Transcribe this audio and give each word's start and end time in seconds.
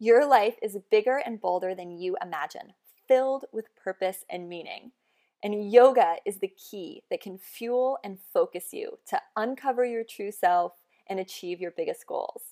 Your 0.00 0.26
life 0.26 0.56
is 0.60 0.76
bigger 0.90 1.22
and 1.24 1.40
bolder 1.40 1.72
than 1.72 1.98
you 1.98 2.16
imagine, 2.20 2.74
filled 3.06 3.44
with 3.52 3.74
purpose 3.76 4.24
and 4.28 4.48
meaning. 4.48 4.90
And 5.42 5.70
yoga 5.70 6.16
is 6.26 6.38
the 6.38 6.48
key 6.48 7.04
that 7.10 7.20
can 7.20 7.38
fuel 7.38 7.98
and 8.02 8.18
focus 8.32 8.72
you 8.72 8.98
to 9.08 9.20
uncover 9.36 9.84
your 9.84 10.02
true 10.02 10.32
self 10.32 10.72
and 11.06 11.20
achieve 11.20 11.60
your 11.60 11.70
biggest 11.70 12.08
goals. 12.08 12.42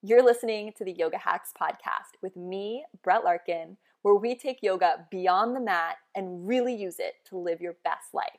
You're 0.00 0.22
listening 0.22 0.72
to 0.78 0.84
the 0.84 0.92
Yoga 0.92 1.18
Hacks 1.18 1.52
podcast 1.60 2.20
with 2.22 2.36
me, 2.36 2.84
Brett 3.02 3.24
Larkin, 3.24 3.78
where 4.02 4.14
we 4.14 4.36
take 4.36 4.62
yoga 4.62 5.06
beyond 5.10 5.56
the 5.56 5.60
mat 5.60 5.96
and 6.14 6.46
really 6.46 6.74
use 6.74 7.00
it 7.00 7.14
to 7.30 7.36
live 7.36 7.60
your 7.60 7.76
best 7.82 8.14
life. 8.14 8.30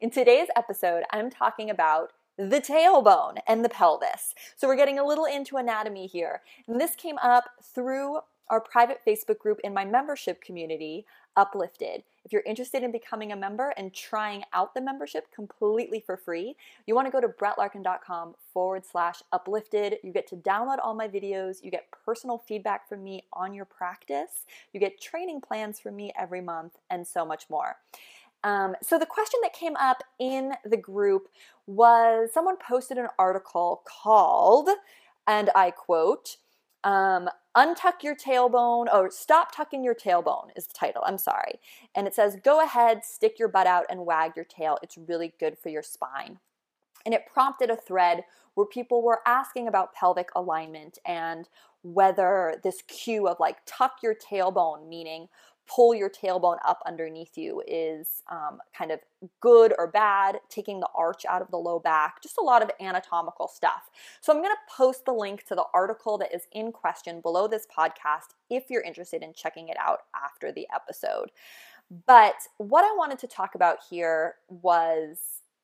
In 0.00 0.10
today's 0.10 0.48
episode, 0.54 1.02
I'm 1.10 1.30
talking 1.30 1.70
about 1.70 2.12
the 2.38 2.60
tailbone 2.60 3.38
and 3.48 3.64
the 3.64 3.68
pelvis. 3.68 4.34
So 4.56 4.68
we're 4.68 4.76
getting 4.76 4.98
a 4.98 5.04
little 5.04 5.24
into 5.24 5.56
anatomy 5.56 6.06
here. 6.06 6.42
And 6.68 6.80
this 6.80 6.94
came 6.94 7.18
up 7.18 7.50
through 7.62 8.20
our 8.48 8.60
private 8.60 9.00
Facebook 9.06 9.38
group 9.38 9.60
in 9.64 9.74
my 9.74 9.84
membership 9.84 10.40
community, 10.40 11.04
Uplifted. 11.36 12.02
If 12.24 12.32
you're 12.32 12.42
interested 12.42 12.82
in 12.82 12.90
becoming 12.90 13.30
a 13.30 13.36
member 13.36 13.72
and 13.76 13.94
trying 13.94 14.42
out 14.52 14.74
the 14.74 14.80
membership 14.80 15.32
completely 15.32 16.00
for 16.04 16.16
free, 16.16 16.56
you 16.84 16.96
want 16.96 17.06
to 17.06 17.12
go 17.12 17.20
to 17.20 17.28
brettlarkin.com 17.28 18.34
forward 18.52 18.84
slash 18.84 19.22
uplifted. 19.32 19.98
You 20.02 20.12
get 20.12 20.26
to 20.28 20.36
download 20.36 20.78
all 20.82 20.94
my 20.94 21.06
videos. 21.06 21.62
You 21.62 21.70
get 21.70 21.86
personal 22.04 22.38
feedback 22.38 22.88
from 22.88 23.04
me 23.04 23.22
on 23.32 23.54
your 23.54 23.66
practice. 23.66 24.46
You 24.72 24.80
get 24.80 25.00
training 25.00 25.42
plans 25.42 25.78
from 25.78 25.94
me 25.94 26.12
every 26.18 26.40
month 26.40 26.78
and 26.90 27.06
so 27.06 27.24
much 27.24 27.48
more. 27.48 27.76
Um, 28.44 28.76
so 28.82 28.98
the 28.98 29.06
question 29.06 29.40
that 29.42 29.52
came 29.52 29.76
up 29.76 30.02
in 30.18 30.52
the 30.64 30.76
group 30.76 31.28
was 31.66 32.30
someone 32.32 32.56
posted 32.56 32.98
an 32.98 33.08
article 33.18 33.82
called, 33.84 34.68
and 35.26 35.50
I 35.54 35.70
quote, 35.70 36.36
um, 36.84 37.28
untuck 37.56 38.02
your 38.02 38.14
tailbone 38.14 38.86
or 38.92 39.10
stop 39.10 39.54
tucking 39.54 39.82
your 39.82 39.94
tailbone 39.94 40.48
is 40.54 40.66
the 40.68 40.74
title 40.74 41.02
i'm 41.04 41.18
sorry. 41.18 41.58
And 41.96 42.06
it 42.06 42.14
says 42.14 42.36
go 42.44 42.62
ahead 42.62 43.04
stick 43.04 43.38
your 43.38 43.48
butt 43.48 43.66
out 43.66 43.84
and 43.90 44.06
wag 44.06 44.32
your 44.36 44.44
tail. 44.44 44.78
It's 44.82 44.96
really 44.96 45.34
good 45.40 45.58
for 45.58 45.68
your 45.68 45.82
spine. 45.82 46.38
And 47.04 47.14
it 47.14 47.26
prompted 47.32 47.70
a 47.70 47.76
thread 47.76 48.22
where 48.54 48.66
people 48.66 49.02
were 49.02 49.20
asking 49.26 49.66
about 49.66 49.92
pelvic 49.92 50.28
alignment 50.36 50.98
and 51.04 51.48
whether 51.82 52.60
this 52.62 52.82
cue 52.82 53.26
of 53.26 53.38
like 53.40 53.58
tuck 53.66 53.96
your 54.02 54.14
tailbone 54.14 54.88
meaning 54.88 55.28
pull 55.68 55.94
your 55.94 56.10
tailbone 56.10 56.58
up 56.66 56.82
underneath 56.86 57.36
you 57.36 57.62
is 57.66 58.22
um, 58.30 58.58
kind 58.76 58.90
of 58.90 59.00
good 59.40 59.74
or 59.78 59.86
bad, 59.86 60.38
taking 60.48 60.80
the 60.80 60.88
arch 60.94 61.24
out 61.28 61.42
of 61.42 61.50
the 61.50 61.56
low 61.56 61.78
back, 61.78 62.22
just 62.22 62.38
a 62.38 62.44
lot 62.44 62.62
of 62.62 62.70
anatomical 62.80 63.48
stuff. 63.48 63.90
So 64.20 64.32
I'm 64.32 64.42
going 64.42 64.54
to 64.54 64.74
post 64.74 65.04
the 65.04 65.12
link 65.12 65.44
to 65.46 65.54
the 65.54 65.66
article 65.74 66.16
that 66.18 66.34
is 66.34 66.46
in 66.52 66.72
question 66.72 67.20
below 67.20 67.46
this 67.46 67.66
podcast 67.66 68.34
if 68.50 68.64
you're 68.70 68.82
interested 68.82 69.22
in 69.22 69.34
checking 69.34 69.68
it 69.68 69.76
out 69.78 70.00
after 70.14 70.50
the 70.50 70.66
episode. 70.74 71.30
But 72.06 72.36
what 72.58 72.84
I 72.84 72.94
wanted 72.96 73.18
to 73.20 73.26
talk 73.26 73.54
about 73.54 73.78
here 73.88 74.36
was 74.48 75.18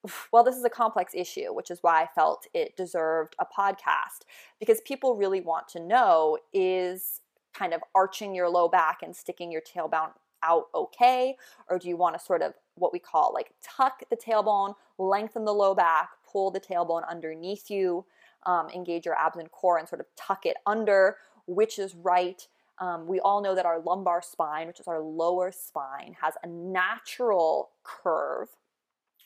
well, 0.33 0.45
this 0.45 0.57
is 0.57 0.65
a 0.65 0.71
complex 0.71 1.15
issue, 1.15 1.53
which 1.53 1.71
is 1.71 1.79
why 1.83 2.03
I 2.03 2.09
felt 2.15 2.47
it 2.55 2.77
deserved 2.77 3.37
a 3.39 3.47
podcast 3.47 4.25
because 4.61 4.81
people 4.83 5.17
really 5.17 5.41
want 5.41 5.69
to 5.69 5.81
know 5.81 6.39
is 6.53 7.21
kind 7.57 7.73
of 7.73 7.83
arching 7.95 8.35
your 8.35 8.49
low 8.49 8.69
back 8.69 9.03
and 9.03 9.15
sticking 9.15 9.51
your 9.51 9.63
tailbone 9.63 10.11
out 10.43 10.67
okay? 10.75 11.37
Or 11.69 11.79
do 11.79 11.89
you 11.89 11.97
want 11.97 12.19
to 12.19 12.25
sort 12.25 12.43
of 12.43 12.55
what 12.75 12.93
we 12.93 12.99
call 12.99 13.33
like 13.35 13.53
tuck 13.63 14.03
the 14.11 14.17
tailbone, 14.17 14.75
lengthen 14.99 15.45
the 15.45 15.55
low 15.55 15.75
back, 15.75 16.11
pull 16.31 16.51
the 16.51 16.61
tailbone 16.61 17.09
underneath 17.09 17.71
you, 17.71 18.05
um, 18.45 18.69
engage 18.69 19.07
your 19.07 19.15
abs 19.15 19.39
and 19.39 19.51
core, 19.51 19.79
and 19.79 19.89
sort 19.89 20.01
of 20.01 20.07
tuck 20.17 20.45
it 20.45 20.57
under, 20.67 21.17
which 21.47 21.79
is 21.79 21.95
right? 21.95 22.47
Um, 22.79 23.07
we 23.07 23.21
all 23.21 23.41
know 23.41 23.55
that 23.55 23.67
our 23.67 23.81
lumbar 23.81 24.21
spine, 24.21 24.67
which 24.67 24.81
is 24.81 24.89
our 24.89 25.01
lower 25.01 25.53
spine, 25.53 26.17
has 26.21 26.35
a 26.43 26.47
natural 26.47 27.71
curve 27.85 28.49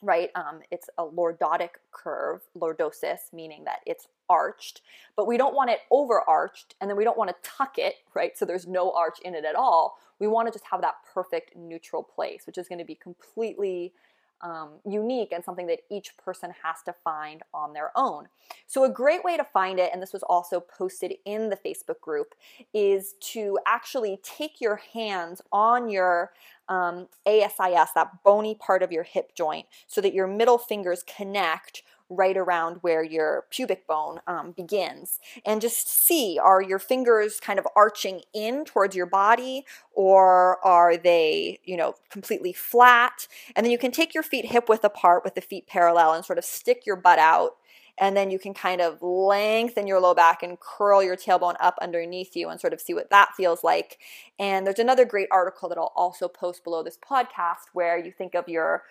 right? 0.02 0.30
Um, 0.34 0.60
it's 0.70 0.88
a 0.98 1.04
lordotic 1.04 1.70
curve, 1.92 2.42
lordosis, 2.56 3.32
meaning 3.32 3.64
that 3.64 3.80
it's 3.86 4.06
arched, 4.28 4.82
but 5.16 5.26
we 5.26 5.36
don't 5.36 5.54
want 5.54 5.70
it 5.70 5.80
overarched 5.90 6.74
and 6.80 6.88
then 6.88 6.96
we 6.96 7.04
don't 7.04 7.18
want 7.18 7.30
to 7.30 7.36
tuck 7.42 7.78
it, 7.78 7.94
right? 8.14 8.36
So 8.36 8.44
there's 8.44 8.66
no 8.66 8.92
arch 8.92 9.18
in 9.24 9.34
it 9.34 9.44
at 9.44 9.54
all. 9.54 9.98
We 10.18 10.26
want 10.26 10.48
to 10.48 10.52
just 10.52 10.66
have 10.70 10.80
that 10.82 10.96
perfect 11.12 11.56
neutral 11.56 12.02
place, 12.02 12.46
which 12.46 12.58
is 12.58 12.68
going 12.68 12.78
to 12.80 12.84
be 12.84 12.94
completely 12.94 13.92
um, 14.40 14.70
unique 14.86 15.32
and 15.32 15.44
something 15.44 15.66
that 15.66 15.80
each 15.90 16.16
person 16.16 16.52
has 16.62 16.82
to 16.84 16.94
find 17.04 17.42
on 17.52 17.72
their 17.72 17.90
own. 17.96 18.28
So, 18.66 18.84
a 18.84 18.90
great 18.90 19.24
way 19.24 19.36
to 19.36 19.44
find 19.44 19.78
it, 19.78 19.90
and 19.92 20.02
this 20.02 20.12
was 20.12 20.22
also 20.22 20.60
posted 20.60 21.14
in 21.24 21.48
the 21.48 21.56
Facebook 21.56 22.00
group, 22.00 22.34
is 22.72 23.14
to 23.20 23.58
actually 23.66 24.20
take 24.22 24.60
your 24.60 24.76
hands 24.76 25.40
on 25.52 25.88
your 25.88 26.32
um, 26.68 27.08
ASIS, 27.26 27.90
that 27.94 28.22
bony 28.24 28.54
part 28.54 28.82
of 28.82 28.92
your 28.92 29.02
hip 29.02 29.34
joint, 29.34 29.66
so 29.86 30.00
that 30.00 30.14
your 30.14 30.26
middle 30.26 30.58
fingers 30.58 31.02
connect 31.04 31.82
right 32.10 32.36
around 32.36 32.78
where 32.80 33.02
your 33.02 33.44
pubic 33.50 33.86
bone 33.86 34.20
um, 34.26 34.52
begins. 34.52 35.18
And 35.44 35.60
just 35.60 35.88
see 35.88 36.38
are 36.42 36.62
your 36.62 36.78
fingers 36.78 37.40
kind 37.40 37.58
of 37.58 37.66
arching 37.76 38.22
in 38.34 38.64
towards 38.64 38.96
your 38.96 39.06
body 39.06 39.64
or 39.92 40.64
are 40.64 40.96
they, 40.96 41.60
you 41.64 41.76
know, 41.76 41.94
completely 42.10 42.52
flat? 42.52 43.26
And 43.54 43.64
then 43.64 43.70
you 43.70 43.78
can 43.78 43.92
take 43.92 44.14
your 44.14 44.22
feet 44.22 44.46
hip 44.46 44.68
width 44.68 44.84
apart 44.84 45.24
with 45.24 45.34
the 45.34 45.40
feet 45.40 45.66
parallel 45.66 46.12
and 46.12 46.24
sort 46.24 46.38
of 46.38 46.44
stick 46.44 46.86
your 46.86 46.96
butt 46.96 47.18
out 47.18 47.56
and 48.00 48.16
then 48.16 48.30
you 48.30 48.38
can 48.38 48.54
kind 48.54 48.80
of 48.80 49.02
lengthen 49.02 49.86
your 49.86 50.00
low 50.00 50.14
back 50.14 50.42
and 50.42 50.58
curl 50.60 51.02
your 51.02 51.16
tailbone 51.16 51.56
up 51.60 51.76
underneath 51.82 52.36
you 52.36 52.48
and 52.48 52.60
sort 52.60 52.72
of 52.72 52.80
see 52.80 52.94
what 52.94 53.10
that 53.10 53.34
feels 53.36 53.64
like. 53.64 53.98
And 54.38 54.66
there's 54.66 54.78
another 54.78 55.04
great 55.04 55.28
article 55.30 55.68
that 55.68 55.78
I'll 55.78 55.92
also 55.96 56.28
post 56.28 56.64
below 56.64 56.82
this 56.82 56.98
podcast 56.98 57.66
where 57.72 57.98
you 57.98 58.12
think 58.12 58.34
of 58.34 58.48
your 58.48 58.84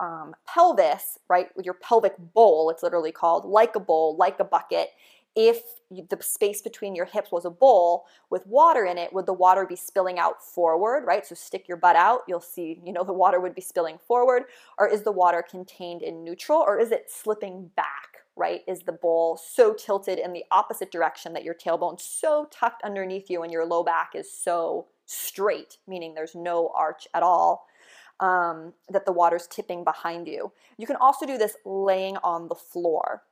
um, 0.00 0.34
pelvis, 0.46 1.18
right, 1.28 1.48
with 1.56 1.64
your 1.64 1.74
pelvic 1.74 2.14
bowl, 2.34 2.70
it's 2.70 2.82
literally 2.82 3.12
called 3.12 3.44
like 3.44 3.74
a 3.76 3.80
bowl, 3.80 4.16
like 4.16 4.40
a 4.40 4.44
bucket. 4.44 4.90
If 5.34 5.62
the 5.90 6.18
space 6.20 6.62
between 6.62 6.94
your 6.94 7.04
hips 7.04 7.30
was 7.30 7.44
a 7.44 7.50
bowl 7.50 8.06
with 8.28 8.46
water 8.46 8.84
in 8.84 8.98
it, 8.98 9.12
would 9.12 9.26
the 9.26 9.32
water 9.32 9.64
be 9.66 9.76
spilling 9.76 10.18
out 10.18 10.42
forward, 10.42 11.04
right? 11.06 11.24
So 11.24 11.34
stick 11.34 11.68
your 11.68 11.76
butt 11.76 11.96
out, 11.96 12.20
you'll 12.26 12.40
see, 12.40 12.80
you 12.84 12.92
know, 12.92 13.04
the 13.04 13.12
water 13.12 13.40
would 13.40 13.54
be 13.54 13.60
spilling 13.60 13.98
forward. 13.98 14.44
Or 14.78 14.88
is 14.88 15.02
the 15.02 15.12
water 15.12 15.44
contained 15.48 16.02
in 16.02 16.24
neutral 16.24 16.60
or 16.60 16.78
is 16.78 16.90
it 16.90 17.10
slipping 17.10 17.70
back, 17.76 18.18
right? 18.36 18.62
Is 18.66 18.82
the 18.82 18.92
bowl 18.92 19.36
so 19.36 19.72
tilted 19.74 20.18
in 20.18 20.32
the 20.32 20.44
opposite 20.50 20.90
direction 20.90 21.32
that 21.34 21.44
your 21.44 21.54
tailbone's 21.54 22.02
so 22.02 22.48
tucked 22.50 22.82
underneath 22.82 23.30
you 23.30 23.42
and 23.42 23.52
your 23.52 23.64
low 23.64 23.84
back 23.84 24.10
is 24.14 24.30
so 24.32 24.86
straight, 25.06 25.78
meaning 25.86 26.14
there's 26.14 26.34
no 26.34 26.72
arch 26.76 27.06
at 27.14 27.22
all? 27.22 27.66
Um, 28.20 28.72
that 28.88 29.06
the 29.06 29.12
water's 29.12 29.46
tipping 29.46 29.84
behind 29.84 30.26
you. 30.26 30.50
You 30.76 30.88
can 30.88 30.96
also 30.96 31.24
do 31.24 31.38
this 31.38 31.54
laying 31.64 32.16
on 32.18 32.48
the 32.48 32.56
floor. 32.56 33.22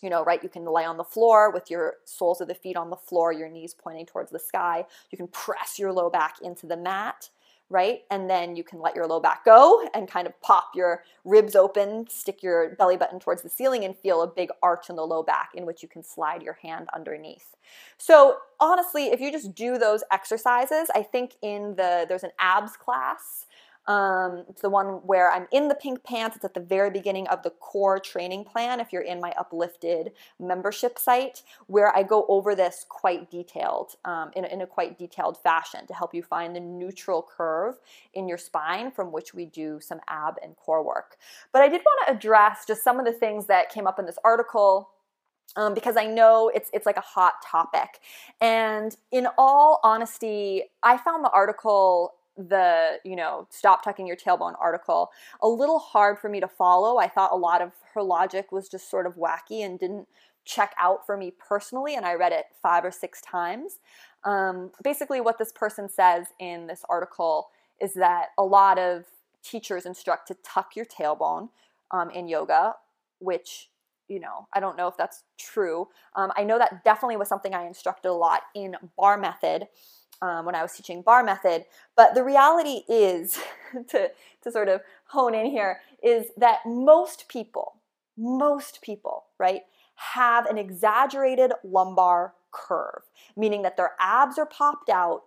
You 0.00 0.10
know, 0.10 0.24
right? 0.24 0.42
You 0.42 0.48
can 0.48 0.64
lay 0.64 0.84
on 0.84 0.96
the 0.96 1.04
floor 1.04 1.52
with 1.52 1.70
your 1.70 1.94
soles 2.04 2.40
of 2.40 2.48
the 2.48 2.54
feet 2.54 2.76
on 2.76 2.90
the 2.90 2.96
floor, 2.96 3.32
your 3.32 3.48
knees 3.48 3.72
pointing 3.72 4.06
towards 4.06 4.32
the 4.32 4.40
sky. 4.40 4.84
You 5.12 5.16
can 5.16 5.28
press 5.28 5.78
your 5.78 5.92
low 5.92 6.10
back 6.10 6.36
into 6.42 6.66
the 6.66 6.76
mat 6.76 7.28
right? 7.72 8.02
And 8.10 8.28
then 8.28 8.54
you 8.54 8.62
can 8.62 8.80
let 8.80 8.94
your 8.94 9.06
low 9.06 9.18
back 9.18 9.46
go 9.46 9.88
and 9.94 10.06
kind 10.06 10.26
of 10.26 10.38
pop 10.42 10.72
your 10.74 11.04
ribs 11.24 11.56
open, 11.56 12.06
stick 12.08 12.42
your 12.42 12.74
belly 12.76 12.98
button 12.98 13.18
towards 13.18 13.40
the 13.40 13.48
ceiling, 13.48 13.84
and 13.84 13.96
feel 13.96 14.22
a 14.22 14.26
big 14.26 14.50
arch 14.62 14.90
in 14.90 14.96
the 14.96 15.06
low 15.06 15.22
back 15.22 15.50
in 15.54 15.64
which 15.64 15.82
you 15.82 15.88
can 15.88 16.04
slide 16.04 16.42
your 16.42 16.58
hand 16.62 16.88
underneath. 16.94 17.56
So, 17.96 18.36
honestly, 18.60 19.06
if 19.06 19.20
you 19.20 19.32
just 19.32 19.54
do 19.54 19.78
those 19.78 20.04
exercises, 20.12 20.90
I 20.94 21.02
think 21.02 21.36
in 21.40 21.74
the 21.76 22.04
there's 22.06 22.24
an 22.24 22.32
abs 22.38 22.76
class 22.76 23.46
um, 23.86 24.44
it's 24.48 24.62
the 24.62 24.70
one 24.70 24.86
where 25.04 25.30
I'm 25.30 25.48
in 25.50 25.68
the 25.68 25.74
pink 25.74 26.04
pants. 26.04 26.36
It's 26.36 26.44
at 26.44 26.54
the 26.54 26.60
very 26.60 26.90
beginning 26.90 27.26
of 27.28 27.42
the 27.42 27.50
core 27.50 27.98
training 27.98 28.44
plan. 28.44 28.78
If 28.78 28.92
you're 28.92 29.02
in 29.02 29.20
my 29.20 29.32
uplifted 29.36 30.12
membership 30.38 30.98
site, 30.98 31.42
where 31.66 31.94
I 31.96 32.04
go 32.04 32.24
over 32.28 32.54
this 32.54 32.86
quite 32.88 33.30
detailed 33.30 33.96
um, 34.04 34.30
in, 34.36 34.44
a, 34.44 34.48
in 34.48 34.60
a 34.60 34.66
quite 34.66 34.98
detailed 34.98 35.36
fashion 35.42 35.86
to 35.88 35.94
help 35.94 36.14
you 36.14 36.22
find 36.22 36.54
the 36.54 36.60
neutral 36.60 37.22
curve 37.22 37.74
in 38.14 38.28
your 38.28 38.38
spine 38.38 38.92
from 38.92 39.10
which 39.10 39.34
we 39.34 39.46
do 39.46 39.80
some 39.80 40.00
ab 40.08 40.36
and 40.42 40.56
core 40.56 40.84
work. 40.84 41.16
But 41.52 41.62
I 41.62 41.68
did 41.68 41.80
want 41.84 42.06
to 42.06 42.14
address 42.14 42.64
just 42.66 42.84
some 42.84 43.00
of 43.00 43.04
the 43.04 43.12
things 43.12 43.46
that 43.46 43.68
came 43.70 43.86
up 43.88 43.98
in 43.98 44.06
this 44.06 44.18
article. 44.24 44.90
Um, 45.54 45.74
because 45.74 45.98
I 45.98 46.06
know 46.06 46.50
it's 46.54 46.70
it's 46.72 46.86
like 46.86 46.96
a 46.96 47.02
hot 47.02 47.34
topic, 47.44 48.00
and 48.40 48.96
in 49.10 49.26
all 49.36 49.80
honesty, 49.84 50.62
I 50.82 50.96
found 50.96 51.22
the 51.22 51.30
article 51.30 52.14
the 52.36 52.98
you 53.04 53.14
know 53.14 53.46
stop 53.50 53.84
tucking 53.84 54.06
your 54.06 54.16
tailbone 54.16 54.54
article 54.58 55.10
a 55.42 55.48
little 55.48 55.78
hard 55.78 56.18
for 56.18 56.30
me 56.30 56.40
to 56.40 56.48
follow 56.48 56.98
i 56.98 57.06
thought 57.06 57.30
a 57.30 57.36
lot 57.36 57.60
of 57.60 57.72
her 57.94 58.02
logic 58.02 58.50
was 58.50 58.68
just 58.68 58.90
sort 58.90 59.06
of 59.06 59.16
wacky 59.16 59.64
and 59.64 59.78
didn't 59.78 60.08
check 60.44 60.74
out 60.78 61.04
for 61.04 61.16
me 61.16 61.30
personally 61.30 61.94
and 61.94 62.06
i 62.06 62.14
read 62.14 62.32
it 62.32 62.46
five 62.62 62.84
or 62.84 62.90
six 62.90 63.20
times 63.20 63.80
um, 64.24 64.70
basically 64.82 65.20
what 65.20 65.38
this 65.38 65.52
person 65.52 65.88
says 65.88 66.28
in 66.38 66.68
this 66.68 66.84
article 66.88 67.48
is 67.80 67.94
that 67.94 68.28
a 68.38 68.42
lot 68.42 68.78
of 68.78 69.04
teachers 69.42 69.84
instruct 69.84 70.28
to 70.28 70.36
tuck 70.42 70.74
your 70.74 70.86
tailbone 70.86 71.50
um, 71.90 72.08
in 72.10 72.28
yoga 72.28 72.74
which 73.18 73.68
you 74.08 74.20
know, 74.20 74.46
I 74.52 74.60
don't 74.60 74.76
know 74.76 74.88
if 74.88 74.96
that's 74.96 75.22
true. 75.38 75.88
Um, 76.16 76.32
I 76.36 76.44
know 76.44 76.58
that 76.58 76.84
definitely 76.84 77.16
was 77.16 77.28
something 77.28 77.54
I 77.54 77.66
instructed 77.66 78.10
a 78.10 78.12
lot 78.12 78.42
in 78.54 78.76
bar 78.96 79.16
method 79.16 79.68
um, 80.22 80.46
when 80.46 80.54
I 80.54 80.62
was 80.62 80.72
teaching 80.72 81.02
bar 81.02 81.22
method. 81.22 81.66
But 81.96 82.14
the 82.14 82.24
reality 82.24 82.84
is, 82.88 83.38
to, 83.88 84.10
to 84.42 84.52
sort 84.52 84.68
of 84.68 84.80
hone 85.08 85.34
in 85.34 85.46
here, 85.46 85.80
is 86.02 86.28
that 86.38 86.60
most 86.64 87.28
people, 87.28 87.74
most 88.16 88.80
people, 88.80 89.24
right, 89.38 89.62
have 90.14 90.46
an 90.46 90.56
exaggerated 90.56 91.52
lumbar 91.62 92.34
curve, 92.50 93.02
meaning 93.36 93.62
that 93.62 93.76
their 93.76 93.92
abs 94.00 94.38
are 94.38 94.46
popped 94.46 94.88
out 94.88 95.24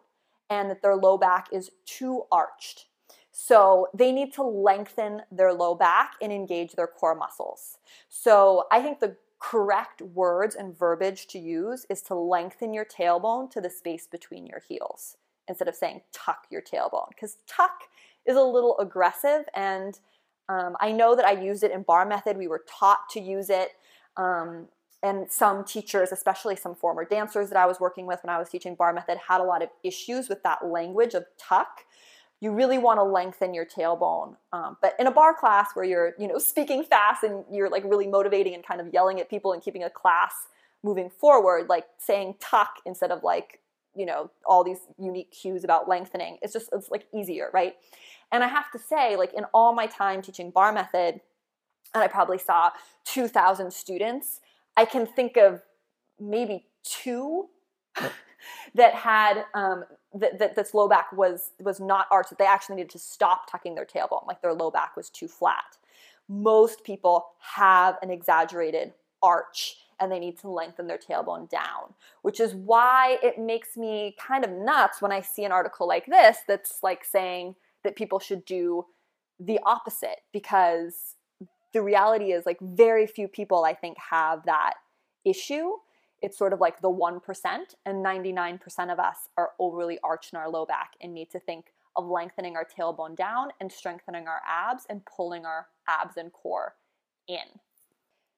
and 0.50 0.70
that 0.70 0.82
their 0.82 0.96
low 0.96 1.18
back 1.18 1.48
is 1.52 1.72
too 1.86 2.24
arched. 2.32 2.86
So 3.32 3.90
they 3.94 4.14
need 4.14 4.34
to 4.36 4.44
lengthen 4.44 5.24
their 5.30 5.52
low 5.54 5.76
back 5.76 6.14
and 6.22 6.32
engage 6.32 6.74
their 6.74 6.88
core 6.88 7.16
muscles. 7.16 7.78
So 8.08 8.66
I 8.72 8.82
think 8.82 9.02
the 9.02 9.18
correct 9.52 10.02
words 10.02 10.56
and 10.56 10.76
verbiage 10.76 11.28
to 11.28 11.38
use 11.38 11.86
is 11.88 12.02
to 12.02 12.16
lengthen 12.16 12.74
your 12.74 12.86
tailbone 12.86 13.50
to 13.52 13.62
the 13.62 13.70
space 13.70 14.08
between 14.08 14.48
your 14.48 14.60
heels 14.68 15.18
instead 15.48 15.68
of 15.68 15.76
saying 15.76 16.02
tuck 16.12 16.48
your 16.50 16.64
tailbone 16.64 17.08
because 17.10 17.38
tuck 17.46 17.82
is 18.26 18.36
a 18.36 18.42
little 18.42 18.76
aggressive 18.80 19.46
and 19.54 20.00
um, 20.50 20.76
I 20.80 20.92
know 20.92 21.16
that 21.16 21.26
I 21.26 21.32
used 21.32 21.64
it 21.64 21.72
in 21.72 21.84
bar 21.84 22.06
method. 22.06 22.38
We 22.38 22.48
were 22.48 22.64
taught 22.68 23.10
to 23.12 23.20
use 23.20 23.50
it. 23.50 23.72
Um, 24.18 24.68
and 25.02 25.32
some 25.32 25.64
teachers, 25.64 26.12
especially 26.12 26.56
some 26.56 26.74
former 26.74 27.06
dancers 27.06 27.50
that 27.50 27.58
I 27.58 27.66
was 27.66 27.80
working 27.80 28.08
with 28.08 28.20
when 28.24 28.34
I 28.34 28.40
was 28.40 28.50
teaching 28.50 28.76
bar 28.76 28.94
method, 28.94 29.18
had 29.28 29.42
a 29.42 29.44
lot 29.44 29.62
of 29.62 29.70
issues 29.84 30.30
with 30.30 30.42
that 30.44 30.66
language 30.66 31.14
of 31.14 31.26
tuck 31.38 31.82
you 32.46 32.52
really 32.52 32.78
want 32.78 33.00
to 33.00 33.04
lengthen 33.04 33.56
your 33.56 33.66
tailbone. 33.66 34.36
Um, 34.54 34.78
but 34.80 34.94
in 35.00 35.08
a 35.08 35.12
bar 35.12 35.34
class 35.34 35.72
where 35.74 35.84
you're, 35.84 36.14
you 36.20 36.28
know, 36.28 36.38
speaking 36.54 36.84
fast 36.84 37.24
and 37.24 37.44
you're 37.52 37.72
like 37.72 37.84
really 37.84 38.06
motivating 38.06 38.54
and 38.54 38.64
kind 38.64 38.80
of 38.80 38.94
yelling 38.94 39.20
at 39.20 39.32
people 39.32 39.52
and 39.52 39.64
keeping 39.64 39.84
a 39.84 39.90
class 39.90 40.34
moving 40.84 41.10
forward, 41.10 41.70
like 41.70 41.86
saying 41.98 42.36
tuck 42.40 42.76
instead 42.86 43.10
of 43.10 43.24
like, 43.24 43.62
you 43.96 44.06
know, 44.06 44.30
all 44.46 44.64
these 44.64 44.78
unique 45.00 45.32
cues 45.32 45.64
about 45.64 45.90
lengthening, 45.90 46.38
it's 46.44 46.54
just, 46.54 46.70
it's 46.72 46.92
like 46.92 47.08
easier, 47.12 47.50
right? 47.52 47.74
And 48.32 48.44
I 48.44 48.48
have 48.48 48.70
to 48.74 48.78
say, 48.80 49.16
like 49.16 49.34
in 49.34 49.46
all 49.52 49.74
my 49.74 49.88
time 49.88 50.22
teaching 50.22 50.52
bar 50.52 50.72
method, 50.72 51.22
and 51.96 52.04
I 52.04 52.08
probably 52.08 52.38
saw 52.38 52.70
2,000 53.06 53.74
students, 53.74 54.40
I 54.78 54.86
can 54.86 55.08
think 55.08 55.36
of 55.36 55.64
maybe 56.20 56.68
two 56.84 57.48
that 58.76 58.94
had 58.94 59.46
um, 59.56 59.86
that, 60.16 60.40
that 60.40 60.56
this 60.56 60.74
low 60.74 60.88
back 60.88 61.12
was 61.12 61.52
was 61.60 61.80
not 61.80 62.08
arched 62.10 62.30
that 62.30 62.40
they 62.40 62.46
actually 62.46 62.78
needed 62.78 62.92
to 62.92 63.00
stop 63.00 63.50
tucking 63.52 63.76
their 63.76 63.86
tailbone 63.86 64.26
like 64.28 64.42
their 64.42 64.54
low 64.54 64.72
back 64.72 64.96
was 64.96 65.10
too 65.10 65.28
flat. 65.28 65.78
Most 66.28 66.84
people 66.84 67.28
have 67.40 67.98
an 68.02 68.10
exaggerated 68.10 68.94
arch 69.22 69.78
and 70.00 70.12
they 70.12 70.20
need 70.20 70.38
to 70.40 70.50
lengthen 70.50 70.88
their 70.88 70.98
tailbone 70.98 71.50
down 71.50 71.94
which 72.22 72.40
is 72.40 72.54
why 72.54 73.18
it 73.24 73.40
makes 73.40 73.78
me 73.78 74.16
kind 74.20 74.44
of 74.44 74.52
nuts 74.52 75.02
when 75.02 75.12
i 75.12 75.22
see 75.22 75.46
an 75.46 75.52
article 75.52 75.88
like 75.88 76.06
this 76.06 76.40
that's 76.48 76.80
like 76.84 77.06
saying 77.06 77.56
that 77.84 77.96
people 77.96 78.20
should 78.20 78.44
do 78.46 78.86
the 79.40 79.60
opposite 79.66 80.22
because 80.34 81.16
the 81.74 81.82
reality 81.82 82.32
is 82.32 82.46
like 82.46 82.60
very 82.60 83.08
few 83.08 83.28
people 83.28 83.64
i 83.64 83.74
think 83.74 83.98
have 84.12 84.46
that 84.46 84.74
issue 85.24 85.72
it's 86.26 86.40
sort 86.40 86.54
of 86.54 86.60
like 86.60 86.82
the 86.82 86.90
1%, 86.90 87.22
and 87.86 88.04
99% 88.04 88.92
of 88.92 89.00
us 89.00 89.30
are 89.38 89.52
overly 89.60 90.00
arched 90.04 90.34
in 90.34 90.40
our 90.40 90.50
low 90.50 90.66
back 90.66 90.94
and 91.00 91.14
need 91.14 91.30
to 91.30 91.40
think 91.40 91.68
of 91.96 92.08
lengthening 92.08 92.56
our 92.56 92.66
tailbone 92.66 93.16
down 93.16 93.50
and 93.62 93.72
strengthening 93.72 94.28
our 94.28 94.42
abs 94.48 94.88
and 94.90 95.06
pulling 95.06 95.46
our 95.46 95.68
abs 95.88 96.18
and 96.18 96.34
core 96.34 96.74
in. 97.28 97.60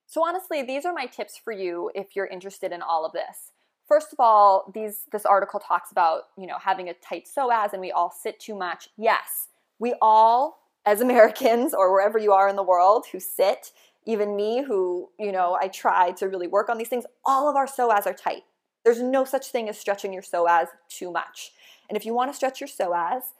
So 0.06 0.22
honestly, 0.26 0.64
these 0.64 0.86
are 0.86 0.94
my 0.94 1.06
tips 1.06 1.38
for 1.42 1.54
you 1.54 1.90
if 1.96 2.14
you're 2.14 2.28
interested 2.28 2.74
in 2.74 2.82
all 2.82 3.06
of 3.06 3.14
this. 3.14 3.54
First 3.88 4.12
of 4.12 4.20
all, 4.20 4.70
these 4.74 5.04
this 5.14 5.26
article 5.26 5.62
talks 5.62 5.90
about, 5.90 6.24
you 6.38 6.46
know, 6.46 6.58
having 6.62 6.90
a 6.90 6.94
tight 6.94 7.26
psoas 7.26 7.72
and 7.72 7.80
we 7.80 7.94
all 7.94 8.12
sit 8.12 8.38
too 8.38 8.56
much. 8.56 8.90
Yes, 8.98 9.48
we 9.80 9.96
all 10.02 10.60
as 10.86 11.00
Americans 11.00 11.74
or 11.74 11.94
wherever 11.94 12.18
you 12.18 12.34
are 12.34 12.50
in 12.50 12.58
the 12.58 12.64
world 12.64 13.06
who 13.14 13.20
sit 13.22 13.72
even 14.08 14.36
me 14.36 14.64
who, 14.64 15.10
you 15.20 15.32
know, 15.32 15.58
I 15.62 15.68
try 15.68 16.12
to 16.14 16.28
really 16.28 16.48
work 16.48 16.70
on 16.70 16.78
these 16.78 16.88
things, 16.88 17.06
all 17.26 17.50
of 17.50 17.56
our 17.56 17.68
psoas 17.68 18.08
are 18.08 18.14
tight. 18.14 18.44
There's 18.84 19.02
no 19.02 19.26
such 19.26 19.48
thing 19.52 19.68
as 19.68 19.78
stretching 19.78 20.14
your 20.14 20.24
psoas 20.24 20.68
too 20.88 21.12
much. 21.12 21.52
And 21.90 21.98
if 21.98 22.06
you 22.06 22.14
want 22.14 22.32
to 22.32 22.36
stretch 22.36 22.62
your 22.62 22.70
psoas, 22.70 23.34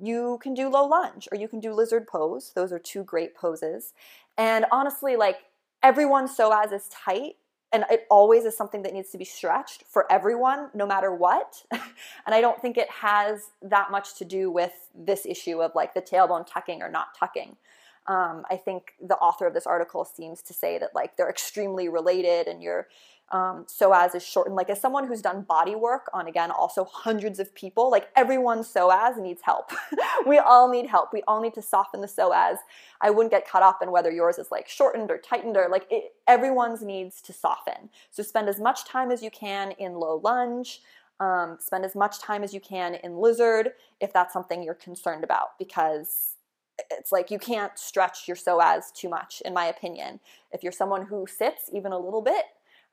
you 0.00 0.38
can 0.42 0.54
do 0.54 0.68
low 0.68 0.86
lunge 0.86 1.28
or 1.30 1.38
you 1.38 1.46
can 1.46 1.60
do 1.60 1.72
lizard 1.72 2.06
pose. 2.06 2.52
Those 2.54 2.72
are 2.72 2.78
two 2.78 3.04
great 3.04 3.36
poses. 3.36 3.92
And 4.38 4.64
honestly, 4.72 5.14
like 5.14 5.36
everyone's 5.82 6.36
psoas 6.36 6.72
is 6.72 6.88
tight 6.88 7.36
and 7.70 7.84
it 7.90 8.06
always 8.08 8.44
is 8.44 8.56
something 8.56 8.82
that 8.82 8.94
needs 8.94 9.10
to 9.10 9.18
be 9.18 9.24
stretched 9.24 9.82
for 9.88 10.10
everyone 10.10 10.70
no 10.74 10.86
matter 10.86 11.12
what 11.12 11.62
and 11.72 11.82
i 12.28 12.40
don't 12.40 12.62
think 12.62 12.78
it 12.78 12.88
has 12.88 13.50
that 13.60 13.90
much 13.90 14.16
to 14.16 14.24
do 14.24 14.50
with 14.50 14.72
this 14.94 15.26
issue 15.26 15.60
of 15.60 15.72
like 15.74 15.92
the 15.92 16.00
tailbone 16.00 16.46
tucking 16.46 16.82
or 16.82 16.88
not 16.88 17.08
tucking 17.18 17.56
um, 18.06 18.44
I 18.50 18.56
think 18.56 18.94
the 19.00 19.16
author 19.16 19.46
of 19.46 19.54
this 19.54 19.66
article 19.66 20.04
seems 20.04 20.42
to 20.42 20.52
say 20.52 20.78
that 20.78 20.94
like 20.94 21.16
they're 21.16 21.30
extremely 21.30 21.88
related 21.88 22.46
and 22.46 22.62
your 22.62 22.88
um, 23.32 23.64
psoas 23.64 24.14
is 24.14 24.22
shortened. 24.22 24.54
Like 24.54 24.68
as 24.68 24.80
someone 24.80 25.06
who's 25.06 25.22
done 25.22 25.42
body 25.42 25.74
work 25.74 26.10
on 26.12 26.26
again 26.28 26.50
also 26.50 26.84
hundreds 26.84 27.38
of 27.38 27.54
people, 27.54 27.90
like 27.90 28.10
everyone's 28.14 28.68
psoas 28.68 29.20
needs 29.20 29.40
help. 29.42 29.72
we 30.26 30.38
all 30.38 30.70
need 30.70 30.86
help. 30.86 31.12
We 31.12 31.22
all 31.26 31.40
need 31.40 31.54
to 31.54 31.62
soften 31.62 32.02
the 32.02 32.06
psoas. 32.06 32.58
I 33.00 33.10
wouldn't 33.10 33.32
get 33.32 33.48
caught 33.48 33.62
up 33.62 33.80
in 33.82 33.90
whether 33.90 34.12
yours 34.12 34.38
is 34.38 34.50
like 34.50 34.68
shortened 34.68 35.10
or 35.10 35.16
tightened 35.16 35.56
or 35.56 35.68
like 35.70 35.86
it, 35.90 36.14
everyone's 36.28 36.82
needs 36.82 37.22
to 37.22 37.32
soften. 37.32 37.88
So 38.10 38.22
spend 38.22 38.48
as 38.48 38.60
much 38.60 38.84
time 38.84 39.10
as 39.10 39.22
you 39.22 39.30
can 39.30 39.72
in 39.72 39.94
low 39.94 40.20
lunge. 40.22 40.82
Um, 41.20 41.58
spend 41.60 41.84
as 41.84 41.94
much 41.94 42.18
time 42.18 42.42
as 42.42 42.52
you 42.52 42.58
can 42.58 42.96
in 42.96 43.16
lizard 43.18 43.70
if 44.00 44.12
that's 44.12 44.32
something 44.32 44.64
you're 44.64 44.74
concerned 44.74 45.22
about 45.22 45.56
because 45.60 46.33
it's 46.90 47.12
like 47.12 47.30
you 47.30 47.38
can't 47.38 47.78
stretch 47.78 48.26
your 48.26 48.36
psoas 48.36 48.92
too 48.92 49.08
much, 49.08 49.42
in 49.44 49.54
my 49.54 49.66
opinion. 49.66 50.20
If 50.52 50.62
you're 50.62 50.72
someone 50.72 51.06
who 51.06 51.26
sits 51.26 51.70
even 51.72 51.92
a 51.92 51.98
little 51.98 52.22
bit, 52.22 52.44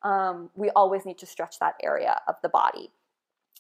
um, 0.03 0.49
we 0.55 0.69
always 0.71 1.05
need 1.05 1.17
to 1.19 1.25
stretch 1.25 1.59
that 1.59 1.75
area 1.83 2.19
of 2.27 2.35
the 2.41 2.49
body. 2.49 2.91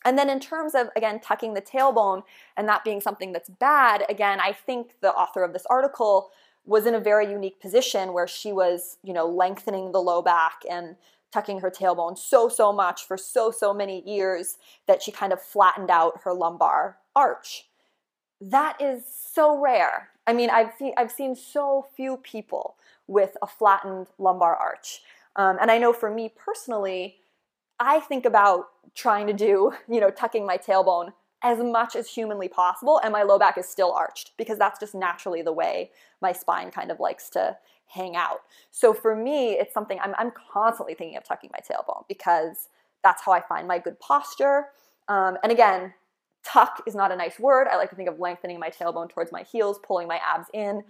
And 0.03 0.17
then 0.17 0.29
in 0.29 0.39
terms 0.39 0.73
of 0.73 0.89
again 0.95 1.19
tucking 1.19 1.53
the 1.53 1.61
tailbone 1.61 2.23
and 2.57 2.67
that 2.67 2.83
being 2.83 3.01
something 3.01 3.31
that's 3.31 3.49
bad, 3.49 4.03
again, 4.09 4.39
I 4.39 4.53
think 4.53 4.95
the 5.01 5.11
author 5.11 5.43
of 5.43 5.53
this 5.53 5.65
article 5.69 6.31
was 6.65 6.85
in 6.85 6.95
a 6.95 6.99
very 6.99 7.29
unique 7.29 7.59
position 7.59 8.13
where 8.13 8.27
she 8.27 8.51
was, 8.51 8.97
you 9.03 9.13
know, 9.13 9.27
lengthening 9.27 9.91
the 9.91 10.01
low 10.01 10.21
back 10.21 10.61
and 10.69 10.95
tucking 11.31 11.59
her 11.61 11.71
tailbone 11.71 12.17
so 12.17 12.49
so 12.49 12.73
much 12.73 13.05
for 13.05 13.17
so 13.17 13.51
so 13.51 13.73
many 13.73 14.03
years 14.05 14.57
that 14.87 15.01
she 15.01 15.11
kind 15.11 15.31
of 15.31 15.41
flattened 15.41 15.89
out 15.89 16.21
her 16.23 16.33
lumbar 16.33 16.97
arch. 17.15 17.67
That 18.39 18.81
is 18.81 19.03
so 19.07 19.59
rare. 19.59 20.09
I 20.27 20.33
mean, 20.33 20.49
I've 20.49 20.73
seen 20.77 20.93
I've 20.97 21.11
seen 21.11 21.35
so 21.35 21.87
few 21.95 22.17
people 22.17 22.75
with 23.07 23.35
a 23.41 23.47
flattened 23.47 24.07
lumbar 24.17 24.55
arch, 24.55 25.01
um, 25.35 25.57
and 25.61 25.71
I 25.71 25.77
know 25.77 25.93
for 25.93 26.11
me 26.11 26.31
personally, 26.35 27.17
I 27.79 27.99
think 27.99 28.25
about 28.25 28.67
trying 28.95 29.27
to 29.27 29.33
do 29.33 29.73
you 29.89 29.99
know 29.99 30.11
tucking 30.11 30.45
my 30.45 30.57
tailbone 30.57 31.13
as 31.43 31.57
much 31.57 31.95
as 31.95 32.07
humanly 32.07 32.47
possible, 32.47 32.99
and 33.03 33.11
my 33.11 33.23
low 33.23 33.39
back 33.39 33.57
is 33.57 33.67
still 33.67 33.91
arched 33.91 34.31
because 34.37 34.57
that's 34.59 34.79
just 34.79 34.93
naturally 34.93 35.41
the 35.41 35.53
way 35.53 35.91
my 36.21 36.31
spine 36.31 36.69
kind 36.69 36.91
of 36.91 36.99
likes 36.99 37.29
to 37.31 37.57
hang 37.87 38.15
out. 38.15 38.41
So 38.69 38.93
for 38.93 39.15
me, 39.15 39.51
it's 39.53 39.73
something 39.73 39.99
I'm, 40.01 40.15
I'm 40.17 40.31
constantly 40.53 40.93
thinking 40.93 41.17
of 41.17 41.23
tucking 41.23 41.49
my 41.51 41.59
tailbone 41.59 42.03
because 42.07 42.69
that's 43.03 43.23
how 43.23 43.31
I 43.31 43.41
find 43.41 43.67
my 43.67 43.79
good 43.79 43.99
posture. 43.99 44.67
Um, 45.07 45.37
and 45.43 45.51
again, 45.51 45.93
Tuck 46.43 46.81
is 46.87 46.95
not 46.95 47.11
a 47.11 47.15
nice 47.15 47.39
word. 47.39 47.67
I 47.71 47.77
like 47.77 47.89
to 47.91 47.95
think 47.95 48.09
of 48.09 48.19
lengthening 48.19 48.59
my 48.59 48.69
tailbone 48.69 49.09
towards 49.09 49.31
my 49.31 49.43
heels, 49.43 49.79
pulling 49.83 50.07
my 50.07 50.19
abs 50.23 50.47
in. 50.53 50.83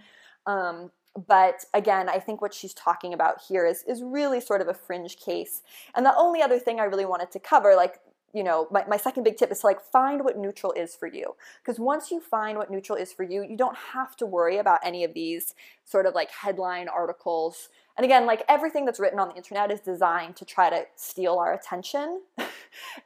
Um, 0.45 0.91
but 1.27 1.65
again, 1.73 2.07
I 2.07 2.19
think 2.19 2.41
what 2.41 2.53
she's 2.53 2.73
talking 2.73 3.13
about 3.13 3.41
here 3.47 3.65
is, 3.65 3.83
is 3.83 4.01
really 4.01 4.39
sort 4.39 4.61
of 4.61 4.69
a 4.69 4.73
fringe 4.73 5.17
case. 5.17 5.61
And 5.93 6.05
the 6.05 6.15
only 6.15 6.41
other 6.41 6.57
thing 6.57 6.79
I 6.79 6.85
really 6.85 7.05
wanted 7.05 7.31
to 7.31 7.39
cover, 7.39 7.75
like, 7.75 7.99
you 8.33 8.43
know, 8.43 8.67
my, 8.71 8.85
my 8.87 8.97
second 8.97 9.23
big 9.23 9.37
tip 9.37 9.51
is 9.51 9.59
to 9.59 9.67
like 9.67 9.81
find 9.81 10.23
what 10.23 10.37
neutral 10.37 10.71
is 10.73 10.95
for 10.95 11.07
you. 11.07 11.35
Because 11.63 11.79
once 11.79 12.11
you 12.11 12.19
find 12.19 12.57
what 12.57 12.71
neutral 12.71 12.97
is 12.97 13.11
for 13.11 13.23
you, 13.23 13.43
you 13.43 13.57
don't 13.57 13.77
have 13.93 14.15
to 14.17 14.25
worry 14.25 14.57
about 14.57 14.79
any 14.83 15.03
of 15.03 15.13
these 15.13 15.53
sort 15.85 16.05
of 16.05 16.15
like 16.15 16.31
headline 16.31 16.87
articles. 16.87 17.69
And 17.97 18.05
again, 18.05 18.25
like 18.25 18.43
everything 18.47 18.85
that's 18.85 18.99
written 18.99 19.19
on 19.19 19.29
the 19.29 19.35
internet 19.35 19.71
is 19.71 19.79
designed 19.81 20.35
to 20.37 20.45
try 20.45 20.69
to 20.69 20.85
steal 20.95 21.37
our 21.37 21.53
attention. 21.53 22.21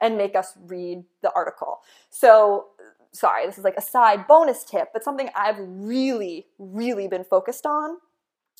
and 0.00 0.16
make 0.16 0.34
us 0.36 0.54
read 0.66 1.04
the 1.22 1.32
article. 1.32 1.80
So, 2.10 2.66
sorry, 3.12 3.46
this 3.46 3.58
is 3.58 3.64
like 3.64 3.76
a 3.76 3.82
side 3.82 4.26
bonus 4.26 4.64
tip, 4.64 4.90
but 4.92 5.04
something 5.04 5.30
I've 5.34 5.56
really, 5.58 6.46
really 6.58 7.08
been 7.08 7.24
focused 7.24 7.66
on, 7.66 7.98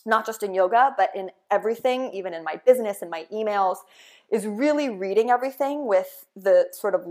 not 0.05 0.27
just 0.27 0.43
in 0.43 0.55
yoga, 0.55 0.95
but 0.97 1.11
in 1.15 1.31
everything, 1.51 2.11
even 2.13 2.33
in 2.35 2.45
my 2.45 2.61
business 2.65 3.03
and 3.03 3.11
my 3.11 3.27
emails, 3.33 3.79
is 4.31 4.47
really 4.47 4.89
reading 4.89 5.31
everything 5.31 5.87
with 5.87 6.27
the 6.35 6.67
sort 6.73 6.95
of 6.95 7.07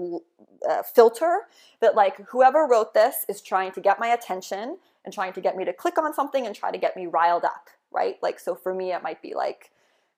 uh, 0.69 0.83
filter 0.83 1.41
that, 1.79 1.95
like, 1.95 2.17
whoever 2.29 2.67
wrote 2.69 2.93
this 2.93 3.25
is 3.29 3.41
trying 3.41 3.71
to 3.71 3.81
get 3.81 3.99
my 3.99 4.07
attention 4.07 4.77
and 5.05 5.13
trying 5.13 5.33
to 5.33 5.41
get 5.41 5.55
me 5.55 5.63
to 5.63 5.71
click 5.71 5.97
on 5.97 6.13
something 6.13 6.45
and 6.45 6.55
try 6.55 6.71
to 6.71 6.77
get 6.77 6.95
me 6.95 7.05
riled 7.05 7.45
up, 7.45 7.69
right? 7.91 8.15
Like, 8.21 8.39
so 8.39 8.55
for 8.55 8.73
me, 8.73 8.91
it 8.91 9.01
might 9.03 9.21
be 9.21 9.33
like, 9.33 9.71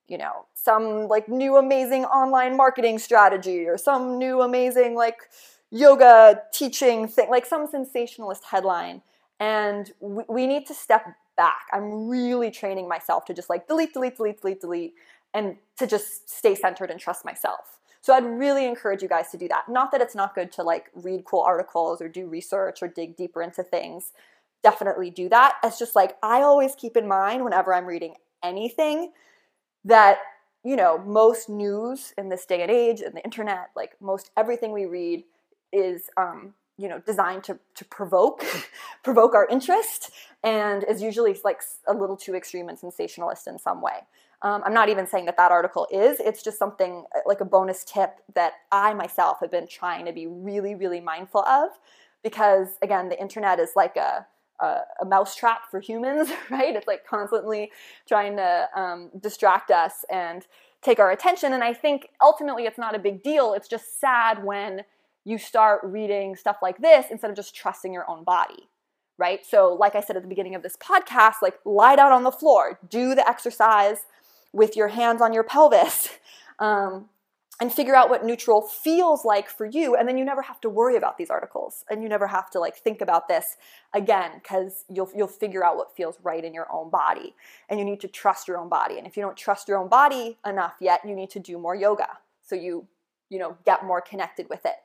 you 0.08 0.18
know, 0.18 0.46
some 0.54 1.08
like 1.08 1.27
new 1.27 1.58
amazing 1.58 2.06
online 2.06 2.56
marketing 2.56 2.98
strategy 2.98 3.66
or 3.66 3.77
some 3.77 4.18
new 4.18 4.42
amazing 4.42 4.96
like 4.96 5.18
yoga 5.70 6.42
teaching 6.54 7.08
thing, 7.10 7.30
like 7.30 7.46
some 7.46 7.68
sensationalist 7.68 8.46
headline. 8.46 9.01
And 9.39 9.92
we, 10.00 10.24
we 10.30 10.48
need 10.48 10.66
to 10.68 10.74
step 10.74 11.06
back. 11.36 11.68
I'm 11.74 12.08
really 12.08 12.50
training 12.50 12.88
myself 12.88 13.25
to 13.25 13.34
just 13.34 13.50
like 13.50 13.68
delete, 13.68 13.94
delete, 13.94 14.16
delete, 14.16 14.42
delete, 14.42 14.62
delete, 14.62 14.94
and 15.38 15.56
to 15.77 15.86
just 15.86 16.27
stay 16.27 16.56
centered 16.56 16.89
and 16.89 17.00
trust 17.00 17.24
myself. 17.24 17.77
So 18.01 18.12
I'd 18.12 18.25
really 18.25 18.65
encourage 18.65 19.03
you 19.03 19.08
guys 19.08 19.29
to 19.29 19.38
do 19.38 19.48
that. 19.50 19.70
Not 19.70 19.91
that 19.91 20.01
it's 20.01 20.15
not 20.15 20.34
good 20.34 20.51
to 20.53 20.63
like 20.63 20.89
read 20.96 21.25
cool 21.25 21.41
articles 21.41 22.01
or 22.01 22.10
do 22.10 22.25
research 22.25 22.79
or 22.82 22.88
dig 22.88 23.15
deeper 23.15 23.44
into 23.44 23.62
things. 23.62 24.13
Definitely 24.63 25.12
do 25.12 25.29
that. 25.29 25.58
It's 25.63 25.77
just 25.77 25.96
like 25.96 26.17
I 26.24 26.41
always 26.41 26.74
keep 26.74 26.98
in 26.98 27.08
mind 27.08 27.44
whenever 27.44 27.72
I'm 27.72 27.86
reading 27.86 28.15
anything 28.44 29.12
that 29.86 30.17
you 30.63 30.75
know 30.75 30.98
most 30.98 31.50
news 31.50 32.13
in 32.17 32.29
this 32.29 32.46
day 32.46 32.63
and 32.63 32.72
age 32.72 33.01
and 33.01 33.15
the 33.15 33.24
internet 33.24 33.70
like 33.75 33.91
most 34.01 34.32
everything 34.36 34.72
we 34.72 34.86
read 34.86 35.24
is 35.72 36.10
um, 36.17 36.53
you 36.77 36.88
know 36.88 37.00
designed 37.00 37.44
to, 37.44 37.60
to 37.75 37.86
provoke 37.86 38.44
provoke 39.03 39.34
our 39.34 39.48
interest 39.48 40.12
and 40.44 40.84
is 40.84 41.01
usually 41.01 41.38
like 41.44 41.62
a 41.88 41.94
little 41.94 42.17
too 42.17 42.36
extreme 42.36 42.70
and 42.70 42.77
sensationalist 42.77 43.48
in 43.48 43.58
some 43.58 43.82
way 43.82 44.00
um, 44.41 44.62
i'm 44.65 44.74
not 44.74 44.89
even 44.89 45.08
saying 45.08 45.25
that 45.25 45.38
that 45.38 45.51
article 45.51 45.88
is 45.91 46.20
it's 46.20 46.44
just 46.44 46.58
something 46.58 47.06
uh, 47.15 47.20
like 47.25 47.41
a 47.41 47.46
bonus 47.46 47.84
tip 47.84 48.15
that 48.36 48.53
i 48.72 48.94
myself 48.94 49.38
have 49.41 49.51
been 49.51 49.67
trying 49.67 50.06
to 50.06 50.13
be 50.13 50.27
really 50.27 50.75
really 50.75 51.00
mindful 51.00 51.41
of 51.46 51.72
because 52.24 52.77
again 52.82 53.10
the 53.10 53.20
internet 53.20 53.60
is 53.60 53.72
like 53.75 53.96
a 53.96 54.25
a, 54.60 54.79
a 55.01 55.06
mousetrap 55.06 55.70
for 55.70 55.79
humans, 55.79 56.29
right? 56.50 56.75
It's 56.75 56.88
like 56.88 57.06
constantly 57.06 57.72
trying 58.08 58.38
to 58.38 58.67
um, 58.75 59.10
distract 59.20 59.72
us 59.72 60.06
and 60.12 60.46
take 60.82 61.00
our 61.00 61.12
attention. 61.12 61.53
And 61.53 61.63
I 61.63 61.74
think 61.74 62.10
ultimately 62.22 62.63
it's 62.63 62.77
not 62.77 62.96
a 62.96 63.00
big 63.00 63.24
deal. 63.24 63.53
It's 63.53 63.67
just 63.67 64.00
sad 64.00 64.44
when 64.44 64.82
you 65.25 65.38
start 65.38 65.82
reading 65.84 66.36
stuff 66.36 66.58
like 66.62 66.77
this 66.77 67.08
instead 67.12 67.29
of 67.29 67.36
just 67.36 67.56
trusting 67.56 67.94
your 67.94 68.10
own 68.10 68.24
body, 68.24 68.70
right? 69.17 69.46
So, 69.46 69.74
like 69.74 69.96
I 69.96 70.01
said 70.01 70.15
at 70.15 70.22
the 70.22 70.29
beginning 70.29 70.56
of 70.56 70.63
this 70.63 70.77
podcast, 70.77 71.36
like 71.41 71.60
lie 71.65 71.98
down 71.98 72.13
on 72.13 72.24
the 72.24 72.32
floor, 72.32 72.79
do 72.89 73.13
the 73.13 73.27
exercise 73.27 74.06
with 74.57 74.75
your 74.75 74.89
hands 74.89 75.21
on 75.21 75.33
your 75.33 75.43
pelvis. 75.43 76.09
Um, 76.59 77.09
and 77.59 77.71
figure 77.71 77.95
out 77.95 78.09
what 78.09 78.25
neutral 78.25 78.61
feels 78.61 79.23
like 79.23 79.47
for 79.47 79.67
you 79.67 79.95
and 79.95 80.07
then 80.07 80.17
you 80.17 80.25
never 80.25 80.41
have 80.41 80.59
to 80.61 80.69
worry 80.69 80.95
about 80.95 81.19
these 81.19 81.29
articles 81.29 81.85
and 81.87 82.01
you 82.01 82.09
never 82.09 82.25
have 82.25 82.49
to 82.49 82.59
like 82.59 82.75
think 82.75 82.99
about 82.99 83.27
this 83.27 83.57
again 83.93 84.31
because 84.41 84.85
you'll 84.91 85.11
you'll 85.15 85.27
figure 85.27 85.63
out 85.63 85.75
what 85.75 85.95
feels 85.95 86.17
right 86.23 86.43
in 86.43 86.51
your 86.51 86.67
own 86.71 86.89
body 86.89 87.35
and 87.69 87.79
you 87.79 87.85
need 87.85 87.99
to 87.99 88.07
trust 88.07 88.47
your 88.47 88.57
own 88.57 88.69
body 88.69 88.97
and 88.97 89.05
if 89.05 89.15
you 89.15 89.21
don't 89.21 89.37
trust 89.37 89.67
your 89.67 89.77
own 89.77 89.87
body 89.87 90.39
enough 90.47 90.73
yet 90.79 91.01
you 91.05 91.15
need 91.15 91.29
to 91.29 91.39
do 91.39 91.59
more 91.59 91.75
yoga 91.75 92.07
so 92.43 92.55
you 92.55 92.87
you 93.29 93.37
know 93.37 93.55
get 93.67 93.85
more 93.85 94.01
connected 94.01 94.47
with 94.49 94.65
it 94.65 94.77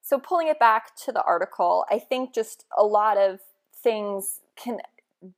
so 0.00 0.16
pulling 0.16 0.46
it 0.46 0.60
back 0.60 0.94
to 0.94 1.10
the 1.10 1.22
article 1.24 1.84
i 1.90 1.98
think 1.98 2.32
just 2.32 2.66
a 2.76 2.84
lot 2.84 3.16
of 3.16 3.40
things 3.82 4.40
can 4.56 4.78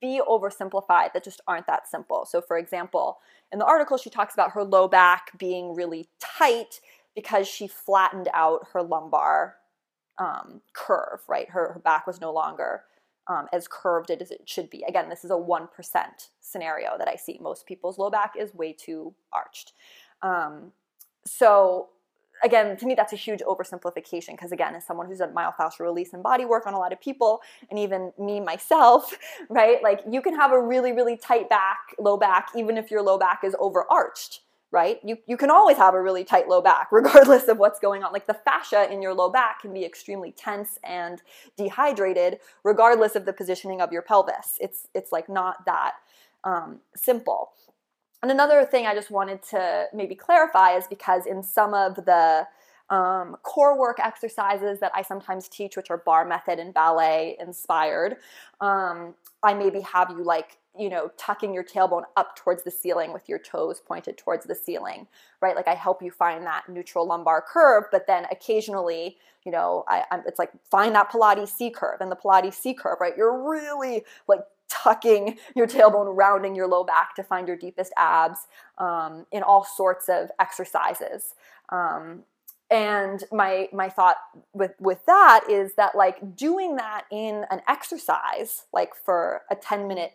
be 0.00 0.20
oversimplified 0.26 1.12
that 1.12 1.24
just 1.24 1.40
aren't 1.46 1.66
that 1.66 1.88
simple. 1.88 2.24
So, 2.24 2.40
for 2.40 2.56
example, 2.56 3.18
in 3.52 3.58
the 3.58 3.64
article, 3.64 3.96
she 3.96 4.10
talks 4.10 4.34
about 4.34 4.52
her 4.52 4.64
low 4.64 4.88
back 4.88 5.36
being 5.38 5.74
really 5.74 6.08
tight 6.18 6.80
because 7.14 7.46
she 7.48 7.66
flattened 7.66 8.28
out 8.32 8.68
her 8.72 8.82
lumbar 8.82 9.56
um, 10.18 10.60
curve, 10.72 11.20
right? 11.28 11.48
Her, 11.50 11.72
her 11.74 11.80
back 11.80 12.06
was 12.06 12.20
no 12.20 12.32
longer 12.32 12.84
um, 13.28 13.46
as 13.52 13.68
curved 13.68 14.10
as 14.10 14.30
it 14.30 14.42
should 14.46 14.70
be. 14.70 14.84
Again, 14.86 15.08
this 15.08 15.24
is 15.24 15.30
a 15.30 15.34
1% 15.34 15.68
scenario 16.40 16.98
that 16.98 17.08
I 17.08 17.16
see. 17.16 17.38
Most 17.40 17.66
people's 17.66 17.98
low 17.98 18.10
back 18.10 18.34
is 18.38 18.54
way 18.54 18.72
too 18.72 19.14
arched. 19.32 19.72
Um, 20.22 20.72
so, 21.24 21.90
again, 22.42 22.76
to 22.76 22.86
me, 22.86 22.94
that's 22.94 23.12
a 23.12 23.16
huge 23.16 23.40
oversimplification 23.40 24.30
because, 24.32 24.52
again, 24.52 24.74
as 24.74 24.84
someone 24.84 25.06
who's 25.06 25.18
done 25.18 25.34
myofascial 25.34 25.80
release 25.80 26.12
and 26.12 26.22
body 26.22 26.44
work 26.44 26.66
on 26.66 26.74
a 26.74 26.78
lot 26.78 26.92
of 26.92 27.00
people, 27.00 27.40
and 27.70 27.78
even 27.78 28.12
me 28.18 28.40
myself, 28.40 29.16
right? 29.48 29.82
Like, 29.82 30.00
you 30.10 30.20
can 30.20 30.34
have 30.34 30.52
a 30.52 30.60
really, 30.60 30.92
really 30.92 31.16
tight 31.16 31.48
back, 31.48 31.94
low 31.98 32.16
back, 32.16 32.48
even 32.56 32.76
if 32.76 32.90
your 32.90 33.02
low 33.02 33.18
back 33.18 33.40
is 33.44 33.54
overarched, 33.58 34.40
right? 34.70 34.98
You, 35.04 35.18
you 35.26 35.36
can 35.36 35.50
always 35.50 35.76
have 35.76 35.94
a 35.94 36.02
really 36.02 36.24
tight 36.24 36.48
low 36.48 36.60
back, 36.60 36.88
regardless 36.92 37.48
of 37.48 37.58
what's 37.58 37.78
going 37.78 38.02
on. 38.02 38.12
Like, 38.12 38.26
the 38.26 38.34
fascia 38.34 38.90
in 38.92 39.02
your 39.02 39.14
low 39.14 39.30
back 39.30 39.62
can 39.62 39.72
be 39.72 39.84
extremely 39.84 40.32
tense 40.32 40.78
and 40.84 41.22
dehydrated, 41.56 42.40
regardless 42.64 43.16
of 43.16 43.24
the 43.24 43.32
positioning 43.32 43.80
of 43.80 43.92
your 43.92 44.02
pelvis. 44.02 44.58
It's, 44.60 44.88
it's 44.94 45.12
like 45.12 45.28
not 45.28 45.64
that 45.66 45.92
um, 46.44 46.80
simple. 46.96 47.52
And 48.22 48.30
another 48.30 48.64
thing 48.64 48.86
I 48.86 48.94
just 48.94 49.10
wanted 49.10 49.42
to 49.50 49.86
maybe 49.92 50.14
clarify 50.14 50.76
is 50.76 50.86
because 50.86 51.26
in 51.26 51.42
some 51.42 51.74
of 51.74 51.96
the 51.96 52.46
um, 52.88 53.36
core 53.42 53.76
work 53.76 53.98
exercises 53.98 54.78
that 54.80 54.92
I 54.94 55.02
sometimes 55.02 55.48
teach, 55.48 55.76
which 55.76 55.90
are 55.90 55.98
bar 55.98 56.24
method 56.24 56.58
and 56.58 56.72
ballet 56.72 57.36
inspired, 57.40 58.16
um, 58.60 59.14
I 59.42 59.54
maybe 59.54 59.80
have 59.80 60.10
you 60.10 60.22
like, 60.22 60.58
you 60.78 60.88
know, 60.88 61.10
tucking 61.16 61.52
your 61.52 61.64
tailbone 61.64 62.04
up 62.16 62.36
towards 62.36 62.62
the 62.62 62.70
ceiling 62.70 63.12
with 63.12 63.28
your 63.28 63.40
toes 63.40 63.80
pointed 63.80 64.16
towards 64.18 64.46
the 64.46 64.54
ceiling, 64.54 65.08
right? 65.40 65.56
Like 65.56 65.66
I 65.66 65.74
help 65.74 66.00
you 66.00 66.12
find 66.12 66.46
that 66.46 66.68
neutral 66.68 67.06
lumbar 67.06 67.42
curve, 67.42 67.84
but 67.90 68.06
then 68.06 68.26
occasionally, 68.30 69.16
you 69.44 69.50
know, 69.50 69.84
I, 69.88 70.04
it's 70.26 70.38
like 70.38 70.52
find 70.70 70.94
that 70.94 71.10
Pilates 71.10 71.48
C 71.48 71.70
curve 71.70 72.00
and 72.00 72.10
the 72.12 72.16
Pilates 72.16 72.54
C 72.54 72.72
curve, 72.72 72.98
right? 73.00 73.16
You're 73.16 73.50
really 73.50 74.04
like 74.28 74.40
tucking 74.72 75.38
your 75.54 75.66
tailbone, 75.66 76.16
rounding 76.16 76.54
your 76.54 76.66
low 76.66 76.84
back 76.84 77.14
to 77.16 77.22
find 77.22 77.46
your 77.46 77.56
deepest 77.56 77.92
abs 77.96 78.46
um, 78.78 79.26
in 79.30 79.42
all 79.42 79.64
sorts 79.64 80.08
of 80.08 80.30
exercises. 80.40 81.34
Um, 81.68 82.22
and 82.70 83.24
my 83.30 83.68
my 83.72 83.90
thought 83.90 84.16
with 84.54 84.72
with 84.80 85.04
that 85.06 85.44
is 85.50 85.74
that 85.74 85.94
like 85.94 86.36
doing 86.36 86.76
that 86.76 87.04
in 87.10 87.44
an 87.50 87.60
exercise, 87.68 88.64
like 88.72 88.94
for 88.94 89.42
a 89.50 89.54
10 89.54 89.86
minute 89.86 90.12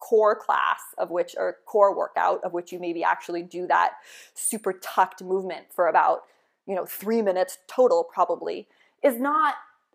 core 0.00 0.36
class 0.36 0.80
of 0.98 1.10
which 1.10 1.34
or 1.38 1.56
core 1.64 1.96
workout 1.96 2.44
of 2.44 2.52
which 2.52 2.72
you 2.72 2.78
maybe 2.78 3.02
actually 3.02 3.42
do 3.42 3.66
that 3.66 3.92
super 4.34 4.74
tucked 4.74 5.22
movement 5.22 5.64
for 5.70 5.86
about 5.86 6.24
you 6.66 6.74
know 6.74 6.84
three 6.84 7.22
minutes 7.22 7.56
total 7.66 8.04
probably 8.04 8.66
is 9.02 9.18
not 9.18 9.54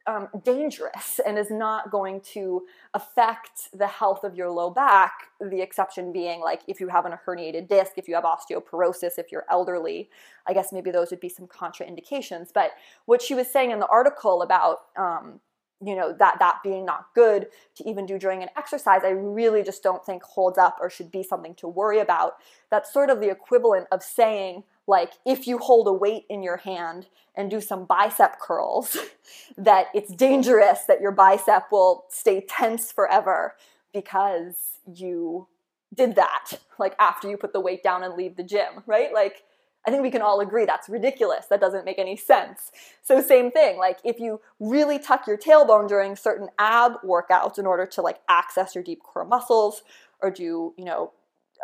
um, 0.09 0.27
dangerous 0.43 1.19
and 1.25 1.37
is 1.37 1.51
not 1.51 1.91
going 1.91 2.19
to 2.21 2.63
affect 2.95 3.69
the 3.77 3.85
health 3.85 4.23
of 4.23 4.35
your 4.35 4.49
low 4.49 4.71
back. 4.71 5.13
The 5.39 5.61
exception 5.61 6.11
being 6.11 6.41
like 6.41 6.61
if 6.67 6.79
you 6.79 6.87
have 6.87 7.05
a 7.05 7.19
herniated 7.27 7.67
disc, 7.67 7.93
if 7.97 8.07
you 8.07 8.15
have 8.15 8.23
osteoporosis, 8.23 9.19
if 9.19 9.31
you're 9.31 9.45
elderly, 9.51 10.09
I 10.47 10.53
guess 10.53 10.73
maybe 10.73 10.89
those 10.89 11.11
would 11.11 11.19
be 11.19 11.29
some 11.29 11.45
contraindications. 11.45 12.49
But 12.51 12.71
what 13.05 13.21
she 13.21 13.35
was 13.35 13.51
saying 13.51 13.69
in 13.69 13.79
the 13.79 13.87
article 13.87 14.41
about 14.41 14.79
um, 14.97 15.41
you 15.81 15.95
know 15.95 16.11
that 16.11 16.39
that 16.39 16.57
being 16.63 16.85
not 16.85 17.05
good 17.13 17.47
to 17.75 17.87
even 17.87 18.05
do 18.05 18.19
during 18.19 18.43
an 18.43 18.49
exercise 18.57 18.99
i 19.05 19.11
really 19.11 19.63
just 19.63 19.81
don't 19.81 20.05
think 20.05 20.21
holds 20.23 20.57
up 20.57 20.77
or 20.81 20.89
should 20.89 21.09
be 21.09 21.23
something 21.23 21.55
to 21.55 21.69
worry 21.69 21.99
about 21.99 22.33
that's 22.69 22.91
sort 22.91 23.09
of 23.09 23.21
the 23.21 23.29
equivalent 23.29 23.87
of 23.89 24.03
saying 24.03 24.61
like 24.89 25.13
if 25.23 25.45
you 25.45 25.59
hold 25.59 25.87
a 25.87 25.93
weight 25.93 26.25
in 26.29 26.41
your 26.41 26.57
hand 26.57 27.07
and 27.35 27.49
do 27.49 27.61
some 27.61 27.85
bicep 27.85 28.39
curls, 28.39 28.97
that 29.57 29.85
it's 29.93 30.13
dangerous 30.13 30.79
that 30.87 30.99
your 30.99 31.11
bicep 31.11 31.71
will 31.71 32.05
stay 32.09 32.41
tense 32.41 32.91
forever 32.91 33.55
because 33.93 34.55
you 34.91 35.47
did 35.93 36.15
that, 36.15 36.59
like 36.79 36.95
after 36.99 37.29
you 37.29 37.37
put 37.37 37.53
the 37.53 37.59
weight 37.59 37.83
down 37.83 38.03
and 38.03 38.15
leave 38.15 38.35
the 38.35 38.43
gym, 38.43 38.83
right? 38.87 39.13
Like, 39.13 39.43
I 39.85 39.91
think 39.91 40.01
we 40.01 40.11
can 40.11 40.21
all 40.21 40.39
agree 40.41 40.65
that's 40.65 40.89
ridiculous. 40.89 41.45
That 41.45 41.61
doesn't 41.61 41.85
make 41.85 41.99
any 41.99 42.17
sense. 42.17 42.71
So, 43.03 43.21
same 43.21 43.51
thing, 43.51 43.77
like 43.77 43.99
if 44.03 44.19
you 44.19 44.41
really 44.59 44.97
tuck 44.97 45.27
your 45.27 45.37
tailbone 45.37 45.87
during 45.87 46.15
certain 46.15 46.49
ab 46.57 46.93
workouts 47.05 47.59
in 47.59 47.65
order 47.65 47.85
to 47.85 48.01
like 48.01 48.19
access 48.27 48.73
your 48.73 48.83
deep 48.83 49.03
core 49.03 49.25
muscles 49.25 49.83
or 50.21 50.31
do, 50.31 50.73
you 50.77 50.85
know, 50.85 51.11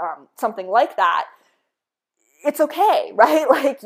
um, 0.01 0.27
something 0.38 0.67
like 0.67 0.96
that, 0.98 1.25
it's 2.46 2.62
okay, 2.62 3.12
right? 3.16 3.50
Like 3.50 3.82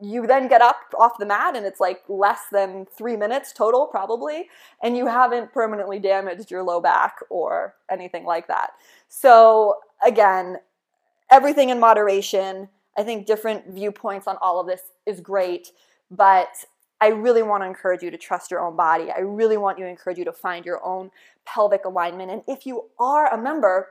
you 0.00 0.26
then 0.26 0.48
get 0.48 0.60
up 0.60 0.76
off 0.98 1.18
the 1.18 1.26
mat 1.26 1.56
and 1.56 1.64
it's 1.64 1.80
like 1.80 2.02
less 2.08 2.40
than 2.52 2.86
three 2.86 3.16
minutes 3.16 3.52
total, 3.52 3.86
probably, 3.86 4.48
and 4.82 4.96
you 4.96 5.06
haven't 5.06 5.52
permanently 5.52 5.98
damaged 5.98 6.50
your 6.50 6.62
low 6.62 6.80
back 6.80 7.16
or 7.30 7.74
anything 7.90 8.24
like 8.24 8.46
that. 8.48 8.72
So, 9.08 9.76
again, 10.04 10.58
everything 11.30 11.70
in 11.70 11.80
moderation. 11.80 12.68
I 12.96 13.02
think 13.02 13.26
different 13.26 13.68
viewpoints 13.68 14.28
on 14.28 14.36
all 14.40 14.60
of 14.60 14.66
this 14.66 14.82
is 15.04 15.20
great, 15.20 15.72
but 16.10 16.64
I 17.00 17.08
really 17.08 17.42
want 17.42 17.62
to 17.62 17.66
encourage 17.66 18.02
you 18.02 18.10
to 18.10 18.16
trust 18.16 18.50
your 18.50 18.60
own 18.60 18.76
body. 18.76 19.10
I 19.10 19.20
really 19.20 19.56
want 19.56 19.78
you 19.78 19.84
to 19.84 19.90
encourage 19.90 20.16
you 20.16 20.24
to 20.26 20.32
find 20.32 20.64
your 20.64 20.84
own 20.84 21.10
pelvic 21.44 21.84
alignment. 21.84 22.30
And 22.30 22.42
if 22.46 22.66
you 22.66 22.90
are 23.00 23.32
a 23.32 23.40
member 23.40 23.88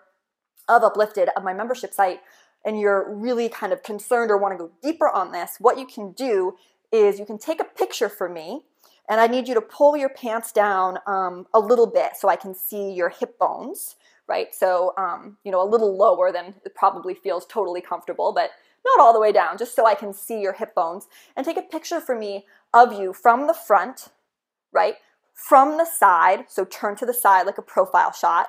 of 0.70 0.84
Uplifted, 0.84 1.30
of 1.36 1.44
my 1.44 1.54
membership 1.54 1.94
site, 1.94 2.22
and 2.66 2.80
you're 2.80 3.14
really 3.14 3.50
kind 3.50 3.74
of 3.74 3.84
concerned 3.84 4.32
or 4.32 4.38
want 4.38 4.54
to 4.54 4.58
go 4.58 4.72
deeper 4.82 5.10
on 5.10 5.32
this, 5.32 5.58
what 5.60 5.78
you 5.78 5.86
can 5.86 6.12
do 6.12 6.56
is 6.92 7.20
you 7.20 7.26
can 7.26 7.38
take 7.38 7.60
a 7.60 7.66
picture 7.66 8.10
for 8.10 8.30
me 8.30 8.64
and 9.10 9.20
I 9.20 9.28
need 9.28 9.48
you 9.48 9.54
to 9.56 9.62
pull 9.62 9.98
your 9.98 10.10
pants 10.10 10.52
down 10.52 11.00
um, 11.08 11.46
a 11.54 11.60
little 11.60 11.88
bit 11.88 12.12
so 12.18 12.30
I 12.30 12.36
can 12.36 12.56
see 12.56 12.92
your 12.92 13.10
hip 13.10 13.38
bones, 13.38 13.96
right? 14.28 14.54
So, 14.54 14.94
um, 14.98 15.38
you 15.44 15.52
know, 15.52 15.62
a 15.62 15.68
little 15.68 15.98
lower 15.98 16.32
than 16.32 16.56
it 16.66 16.74
probably 16.74 17.14
feels 17.14 17.46
totally 17.46 17.82
comfortable, 17.82 18.32
but 18.34 18.52
not 18.86 19.00
all 19.00 19.14
the 19.14 19.20
way 19.20 19.32
down, 19.32 19.58
just 19.58 19.76
so 19.76 19.86
I 19.86 19.96
can 19.96 20.14
see 20.14 20.40
your 20.40 20.54
hip 20.54 20.74
bones. 20.74 21.08
And 21.36 21.46
take 21.46 21.58
a 21.58 21.62
picture 21.62 22.00
for 22.00 22.18
me 22.18 22.46
of 22.74 22.94
you 22.94 23.14
from 23.14 23.48
the 23.48 23.54
front, 23.54 24.10
right? 24.72 24.96
From 25.34 25.78
the 25.78 25.86
side, 25.86 26.46
so 26.48 26.64
turn 26.64 26.96
to 26.98 27.06
the 27.06 27.14
side 27.14 27.46
like 27.46 27.58
a 27.58 27.64
profile 27.64 28.14
shot, 28.14 28.48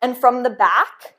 and 0.00 0.16
from 0.16 0.42
the 0.42 0.50
back, 0.50 1.16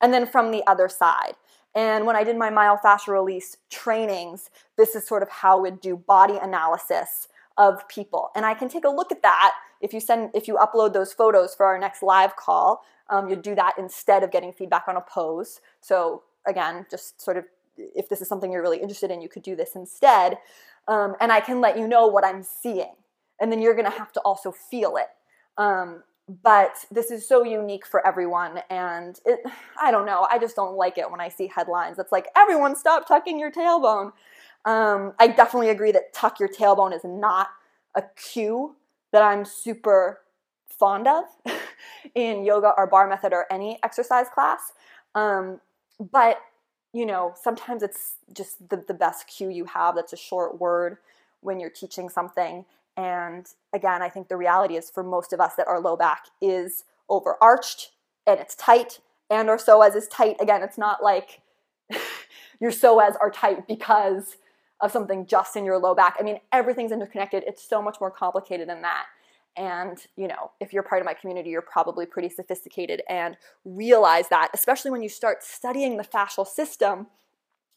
and 0.00 0.12
then 0.12 0.26
from 0.26 0.50
the 0.50 0.62
other 0.66 0.88
side. 0.88 1.34
And 1.74 2.04
when 2.04 2.16
I 2.16 2.24
did 2.24 2.36
my 2.36 2.50
myofascial 2.50 3.08
release 3.08 3.56
trainings, 3.70 4.50
this 4.76 4.94
is 4.94 5.06
sort 5.06 5.22
of 5.22 5.28
how 5.28 5.60
we'd 5.60 5.80
do 5.80 5.96
body 5.96 6.36
analysis 6.40 7.28
of 7.56 7.86
people. 7.88 8.30
And 8.34 8.44
I 8.44 8.54
can 8.54 8.68
take 8.68 8.84
a 8.84 8.88
look 8.88 9.12
at 9.12 9.22
that 9.22 9.52
if 9.80 9.92
you 9.92 10.00
send 10.00 10.30
if 10.34 10.48
you 10.48 10.56
upload 10.56 10.92
those 10.92 11.12
photos 11.12 11.54
for 11.54 11.66
our 11.66 11.78
next 11.78 12.02
live 12.02 12.36
call. 12.36 12.82
Um, 13.08 13.28
you'd 13.28 13.42
do 13.42 13.54
that 13.54 13.74
instead 13.78 14.22
of 14.22 14.30
getting 14.30 14.52
feedback 14.52 14.84
on 14.88 14.96
a 14.96 15.00
pose. 15.00 15.60
So 15.80 16.22
again, 16.46 16.86
just 16.90 17.20
sort 17.20 17.36
of 17.36 17.44
if 17.76 18.08
this 18.08 18.20
is 18.20 18.28
something 18.28 18.52
you're 18.52 18.62
really 18.62 18.80
interested 18.80 19.10
in, 19.10 19.20
you 19.20 19.28
could 19.28 19.42
do 19.42 19.56
this 19.56 19.74
instead. 19.74 20.38
Um, 20.88 21.14
and 21.20 21.30
I 21.32 21.40
can 21.40 21.60
let 21.60 21.78
you 21.78 21.86
know 21.86 22.06
what 22.06 22.24
I'm 22.24 22.42
seeing. 22.42 22.94
And 23.40 23.50
then 23.50 23.60
you're 23.60 23.74
to 23.74 23.90
have 23.90 24.12
to 24.12 24.20
also 24.20 24.52
feel 24.52 24.96
it. 24.96 25.08
Um, 25.56 26.02
but 26.42 26.84
this 26.92 27.10
is 27.10 27.26
so 27.26 27.42
unique 27.42 27.84
for 27.84 28.06
everyone. 28.06 28.60
And 28.70 29.18
it, 29.26 29.40
I 29.80 29.90
don't 29.90 30.06
know, 30.06 30.28
I 30.30 30.38
just 30.38 30.54
don't 30.54 30.76
like 30.76 30.96
it 30.96 31.10
when 31.10 31.20
I 31.20 31.28
see 31.28 31.48
headlines 31.48 31.96
that's 31.96 32.12
like, 32.12 32.28
everyone 32.36 32.76
stop 32.76 33.08
tucking 33.08 33.38
your 33.38 33.50
tailbone. 33.50 34.12
Um, 34.64 35.14
I 35.18 35.28
definitely 35.28 35.70
agree 35.70 35.90
that 35.92 36.12
tuck 36.12 36.38
your 36.38 36.48
tailbone 36.48 36.94
is 36.94 37.02
not 37.04 37.48
a 37.96 38.02
cue 38.16 38.76
that 39.12 39.22
I'm 39.22 39.44
super 39.44 40.20
fond 40.68 41.08
of 41.08 41.24
in 42.14 42.44
yoga 42.44 42.74
or 42.76 42.86
bar 42.86 43.08
method 43.08 43.32
or 43.32 43.46
any 43.50 43.78
exercise 43.82 44.26
class. 44.32 44.72
Um, 45.14 45.60
but 46.12 46.38
you 46.92 47.06
know, 47.06 47.34
sometimes 47.40 47.82
it's 47.82 48.14
just 48.32 48.68
the, 48.68 48.76
the 48.76 48.94
best 48.94 49.26
cue 49.26 49.48
you 49.48 49.64
have 49.64 49.94
that's 49.94 50.12
a 50.12 50.16
short 50.16 50.60
word 50.60 50.98
when 51.40 51.58
you're 51.60 51.70
teaching 51.70 52.08
something. 52.08 52.64
And 52.96 53.46
again, 53.72 54.02
I 54.02 54.08
think 54.08 54.28
the 54.28 54.36
reality 54.36 54.76
is 54.76 54.90
for 54.90 55.02
most 55.02 55.32
of 55.32 55.40
us 55.40 55.54
that 55.56 55.68
our 55.68 55.80
low 55.80 55.96
back 55.96 56.24
is 56.40 56.84
overarched 57.08 57.92
and 58.26 58.38
it's 58.38 58.54
tight, 58.54 59.00
and 59.30 59.48
our 59.48 59.56
psoas 59.56 59.96
is 59.96 60.08
tight. 60.08 60.36
Again, 60.40 60.62
it's 60.62 60.78
not 60.78 61.02
like 61.02 61.40
your 62.60 62.70
psoas 62.70 63.14
are 63.20 63.30
tight 63.30 63.66
because 63.66 64.36
of 64.80 64.90
something 64.90 65.26
just 65.26 65.56
in 65.56 65.64
your 65.64 65.78
low 65.78 65.94
back. 65.94 66.16
I 66.18 66.22
mean, 66.22 66.40
everything's 66.52 66.92
interconnected. 66.92 67.44
It's 67.46 67.66
so 67.66 67.82
much 67.82 67.98
more 68.00 68.10
complicated 68.10 68.68
than 68.68 68.82
that. 68.82 69.06
And, 69.56 69.98
you 70.16 70.28
know, 70.28 70.52
if 70.60 70.72
you're 70.72 70.82
part 70.82 71.02
of 71.02 71.06
my 71.06 71.14
community, 71.14 71.50
you're 71.50 71.60
probably 71.60 72.06
pretty 72.06 72.28
sophisticated 72.28 73.02
and 73.08 73.36
realize 73.64 74.28
that, 74.28 74.50
especially 74.54 74.90
when 74.90 75.02
you 75.02 75.08
start 75.08 75.42
studying 75.42 75.96
the 75.96 76.04
fascial 76.04 76.46
system 76.46 77.08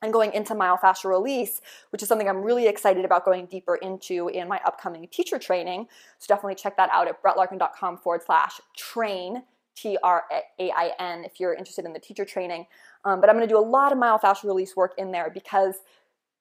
and 0.03 0.13
going 0.13 0.33
into 0.33 0.53
myofascial 0.53 1.05
release, 1.05 1.61
which 1.91 2.03
is 2.03 2.07
something 2.07 2.29
I'm 2.29 2.43
really 2.43 2.67
excited 2.67 3.05
about 3.05 3.25
going 3.25 3.47
deeper 3.47 3.75
into 3.75 4.27
in 4.27 4.47
my 4.47 4.59
upcoming 4.65 5.07
teacher 5.07 5.39
training. 5.39 5.87
So 6.19 6.27
definitely 6.27 6.55
check 6.55 6.77
that 6.77 6.89
out 6.91 7.07
at 7.07 7.23
brettlarkin.com 7.23 7.97
forward 7.97 8.21
slash 8.23 8.61
train, 8.77 9.43
T 9.75 9.97
R 10.03 10.25
A 10.59 10.71
I 10.71 10.91
N, 10.99 11.23
if 11.23 11.39
you're 11.39 11.55
interested 11.55 11.85
in 11.85 11.93
the 11.93 11.99
teacher 11.99 12.25
training. 12.25 12.67
Um, 13.05 13.21
but 13.21 13.29
I'm 13.29 13.35
going 13.35 13.47
to 13.47 13.51
do 13.53 13.57
a 13.57 13.63
lot 13.65 13.91
of 13.91 13.97
myofascial 13.97 14.43
release 14.43 14.75
work 14.75 14.93
in 14.97 15.11
there 15.11 15.31
because 15.33 15.75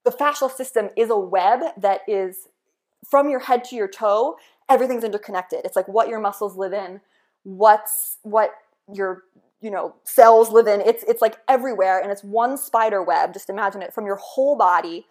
the 0.05 0.11
fascial 0.11 0.51
system 0.51 0.91
is 0.97 1.09
a 1.09 1.17
web 1.17 1.61
that 1.79 2.01
is 2.07 2.49
from 3.09 3.31
your 3.31 3.41
head 3.41 3.65
to 3.65 3.77
your 3.77 3.89
toe 3.89 4.37
everything's 4.69 5.05
interconnected. 5.05 5.61
It's 5.65 5.77
like 5.77 5.89
what 5.89 6.09
your 6.09 6.21
muscles 6.21 6.57
live 6.57 6.73
in, 6.73 7.01
what's 7.43 8.19
what 8.23 8.53
your 8.93 9.25
you 9.63 9.71
know 9.71 9.95
cells 10.05 10.51
live 10.51 10.67
in. 10.67 10.81
It's 10.81 11.05
it's 11.05 11.23
like 11.23 11.39
everywhere, 11.49 12.01
and 12.01 12.11
it's 12.11 12.25
one 12.25 12.59
spider 12.59 13.03
web. 13.03 13.33
Just 13.33 13.49
imagine 13.49 13.83
it 13.83 13.95
from 13.95 14.07
your 14.07 14.17
whole 14.17 14.57
body. 14.57 15.07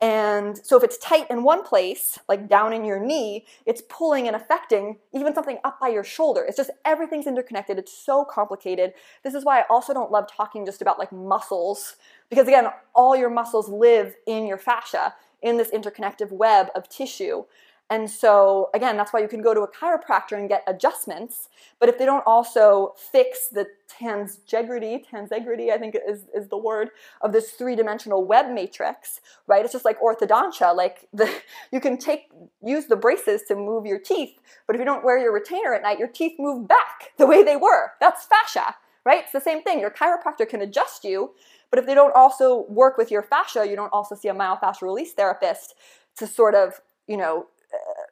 And 0.00 0.58
so 0.62 0.76
if 0.76 0.82
it's 0.82 0.98
tight 0.98 1.30
in 1.30 1.44
one 1.44 1.62
place, 1.64 2.18
like 2.28 2.48
down 2.48 2.72
in 2.72 2.84
your 2.84 2.98
knee, 3.00 3.46
it's 3.64 3.82
pulling 3.88 4.26
and 4.26 4.36
affecting 4.36 4.98
even 5.14 5.34
something 5.34 5.58
up 5.64 5.80
by 5.80 5.88
your 5.88 6.04
shoulder. 6.04 6.44
It's 6.46 6.56
just 6.56 6.70
everything's 6.84 7.26
interconnected. 7.26 7.78
It's 7.78 7.96
so 7.96 8.24
complicated. 8.24 8.92
This 9.22 9.34
is 9.34 9.44
why 9.44 9.60
I 9.60 9.64
also 9.70 9.94
don't 9.94 10.10
love 10.10 10.26
talking 10.30 10.66
just 10.66 10.82
about 10.82 10.98
like 10.98 11.12
muscles 11.12 11.96
because 12.28 12.48
again, 12.48 12.66
all 12.94 13.16
your 13.16 13.30
muscles 13.30 13.68
live 13.68 14.14
in 14.26 14.46
your 14.46 14.58
fascia 14.58 15.14
in 15.42 15.56
this 15.58 15.70
interconnective 15.70 16.32
web 16.32 16.68
of 16.74 16.88
tissue. 16.88 17.44
And 17.90 18.10
so, 18.10 18.70
again, 18.74 18.96
that's 18.96 19.12
why 19.12 19.20
you 19.20 19.28
can 19.28 19.42
go 19.42 19.52
to 19.52 19.60
a 19.60 19.68
chiropractor 19.68 20.38
and 20.38 20.48
get 20.48 20.64
adjustments. 20.66 21.50
But 21.78 21.90
if 21.90 21.98
they 21.98 22.06
don't 22.06 22.24
also 22.26 22.94
fix 22.96 23.48
the 23.48 23.66
tensegrity, 24.00 25.04
tensegrity, 25.06 25.70
I 25.70 25.76
think 25.76 25.94
is, 26.08 26.24
is 26.34 26.48
the 26.48 26.56
word, 26.56 26.90
of 27.20 27.32
this 27.32 27.50
three 27.52 27.76
dimensional 27.76 28.24
web 28.24 28.50
matrix, 28.50 29.20
right? 29.46 29.62
It's 29.64 29.72
just 29.72 29.84
like 29.84 30.00
orthodontia. 30.00 30.74
Like 30.74 31.08
the, 31.12 31.30
you 31.72 31.80
can 31.80 31.98
take, 31.98 32.30
use 32.64 32.86
the 32.86 32.96
braces 32.96 33.42
to 33.48 33.54
move 33.54 33.84
your 33.84 33.98
teeth, 33.98 34.38
but 34.66 34.74
if 34.74 34.80
you 34.80 34.86
don't 34.86 35.04
wear 35.04 35.18
your 35.18 35.32
retainer 35.32 35.74
at 35.74 35.82
night, 35.82 35.98
your 35.98 36.08
teeth 36.08 36.36
move 36.38 36.66
back 36.66 37.12
the 37.18 37.26
way 37.26 37.42
they 37.42 37.56
were. 37.56 37.92
That's 38.00 38.24
fascia, 38.24 38.76
right? 39.04 39.24
It's 39.24 39.32
the 39.32 39.40
same 39.40 39.62
thing. 39.62 39.78
Your 39.78 39.90
chiropractor 39.90 40.48
can 40.48 40.62
adjust 40.62 41.04
you, 41.04 41.32
but 41.70 41.78
if 41.78 41.86
they 41.86 41.94
don't 41.94 42.14
also 42.14 42.64
work 42.68 42.96
with 42.96 43.10
your 43.10 43.22
fascia, 43.22 43.66
you 43.68 43.76
don't 43.76 43.92
also 43.92 44.14
see 44.14 44.28
a 44.28 44.34
myofascial 44.34 44.82
release 44.82 45.12
therapist 45.12 45.74
to 46.16 46.26
sort 46.26 46.54
of, 46.54 46.80
you 47.06 47.18
know, 47.18 47.46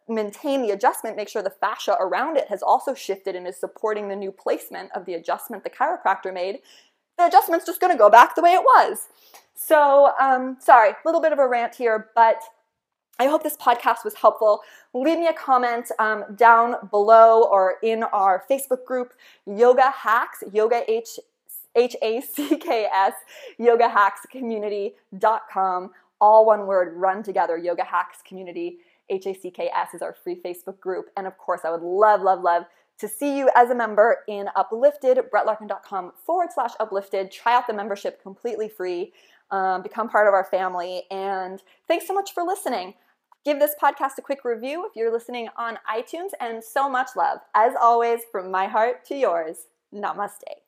maintain 0.09 0.63
the 0.63 0.71
adjustment, 0.71 1.17
make 1.17 1.29
sure 1.29 1.43
the 1.43 1.51
fascia 1.51 1.97
around 2.01 2.37
it 2.37 2.49
has 2.49 2.63
also 2.63 2.95
shifted 2.95 3.37
and 3.37 3.47
is 3.47 3.57
supporting 3.57 4.09
the 4.09 4.17
new 4.17 4.33
placement 4.33 4.91
of 4.93 5.05
the 5.05 5.15
adjustment 5.15 5.65
the 5.65 5.71
chiropractor 5.71 6.33
made, 6.33 6.61
the 7.19 7.27
adjustment's 7.27 7.67
just 7.67 7.81
going 7.81 7.93
to 7.93 7.99
go 7.99 8.11
back 8.11 8.35
the 8.35 8.43
way 8.43 8.53
it 8.53 8.63
was. 8.63 9.09
So, 9.55 10.13
um, 10.21 10.57
sorry, 10.61 10.91
a 10.91 10.97
little 11.05 11.21
bit 11.21 11.33
of 11.33 11.39
a 11.39 11.47
rant 11.47 11.75
here, 11.75 12.09
but 12.15 12.43
I 13.19 13.27
hope 13.27 13.43
this 13.43 13.57
podcast 13.57 14.05
was 14.05 14.15
helpful. 14.15 14.61
Leave 14.95 15.19
me 15.19 15.29
a 15.29 15.33
comment 15.33 15.91
um, 15.99 16.25
down 16.35 16.77
below 16.91 17.45
or 17.45 17.77
in 17.83 18.03
our 18.05 18.45
Facebook 18.51 18.85
group, 18.85 19.15
Yoga 19.47 19.91
Hacks, 19.91 20.43
Yoga 20.53 20.83
H 20.91 21.19
H 21.75 21.97
A 22.03 22.21
C 22.21 22.57
K 22.57 22.87
S, 22.93 23.15
yogahackscommunity.com. 23.61 25.91
All 26.21 26.47
one 26.47 26.67
word, 26.67 26.97
run 26.97 27.23
together, 27.23 27.57
Yoga 27.59 27.85
Hacks 27.85 28.19
Community. 28.27 28.79
HACKS 29.13 29.95
is 29.95 30.03
our 30.03 30.13
free 30.13 30.41
Facebook 30.41 30.81
group. 30.81 31.07
And 31.17 31.27
of 31.27 31.37
course, 31.39 31.61
I 31.65 31.71
would 31.71 31.83
love, 31.83 32.23
love, 32.23 32.43
love 32.43 32.65
to 32.99 33.09
see 33.09 33.37
you 33.37 33.51
as 33.57 33.71
a 33.71 33.75
member 33.75 34.19
in 34.29 34.49
Uplifted, 34.55 35.19
brettlarkin.com 35.33 36.13
forward 36.25 36.49
slash 36.55 36.71
uplifted. 36.79 37.31
Try 37.31 37.55
out 37.55 37.67
the 37.67 37.73
membership 37.73 38.23
completely 38.23 38.69
free, 38.69 39.13
um, 39.51 39.83
become 39.83 40.09
part 40.09 40.29
of 40.29 40.35
our 40.35 40.45
family. 40.45 41.03
And 41.11 41.63
thanks 41.89 42.07
so 42.07 42.15
much 42.15 42.33
for 42.33 42.45
listening. 42.45 42.95
Give 43.45 43.59
this 43.59 43.75
podcast 43.83 44.19
a 44.19 44.23
quick 44.23 44.45
review 44.45 44.87
if 44.87 44.95
you're 44.95 45.13
listening 45.13 45.49
on 45.57 45.79
iTunes, 45.93 46.31
and 46.41 46.63
so 46.63 46.89
much 46.89 47.11
love. 47.17 47.41
As 47.57 47.73
always, 47.81 48.21
from 48.31 48.53
my 48.53 48.69
heart 48.69 49.05
to 49.07 49.17
yours, 49.17 49.67
namaste. 49.93 50.62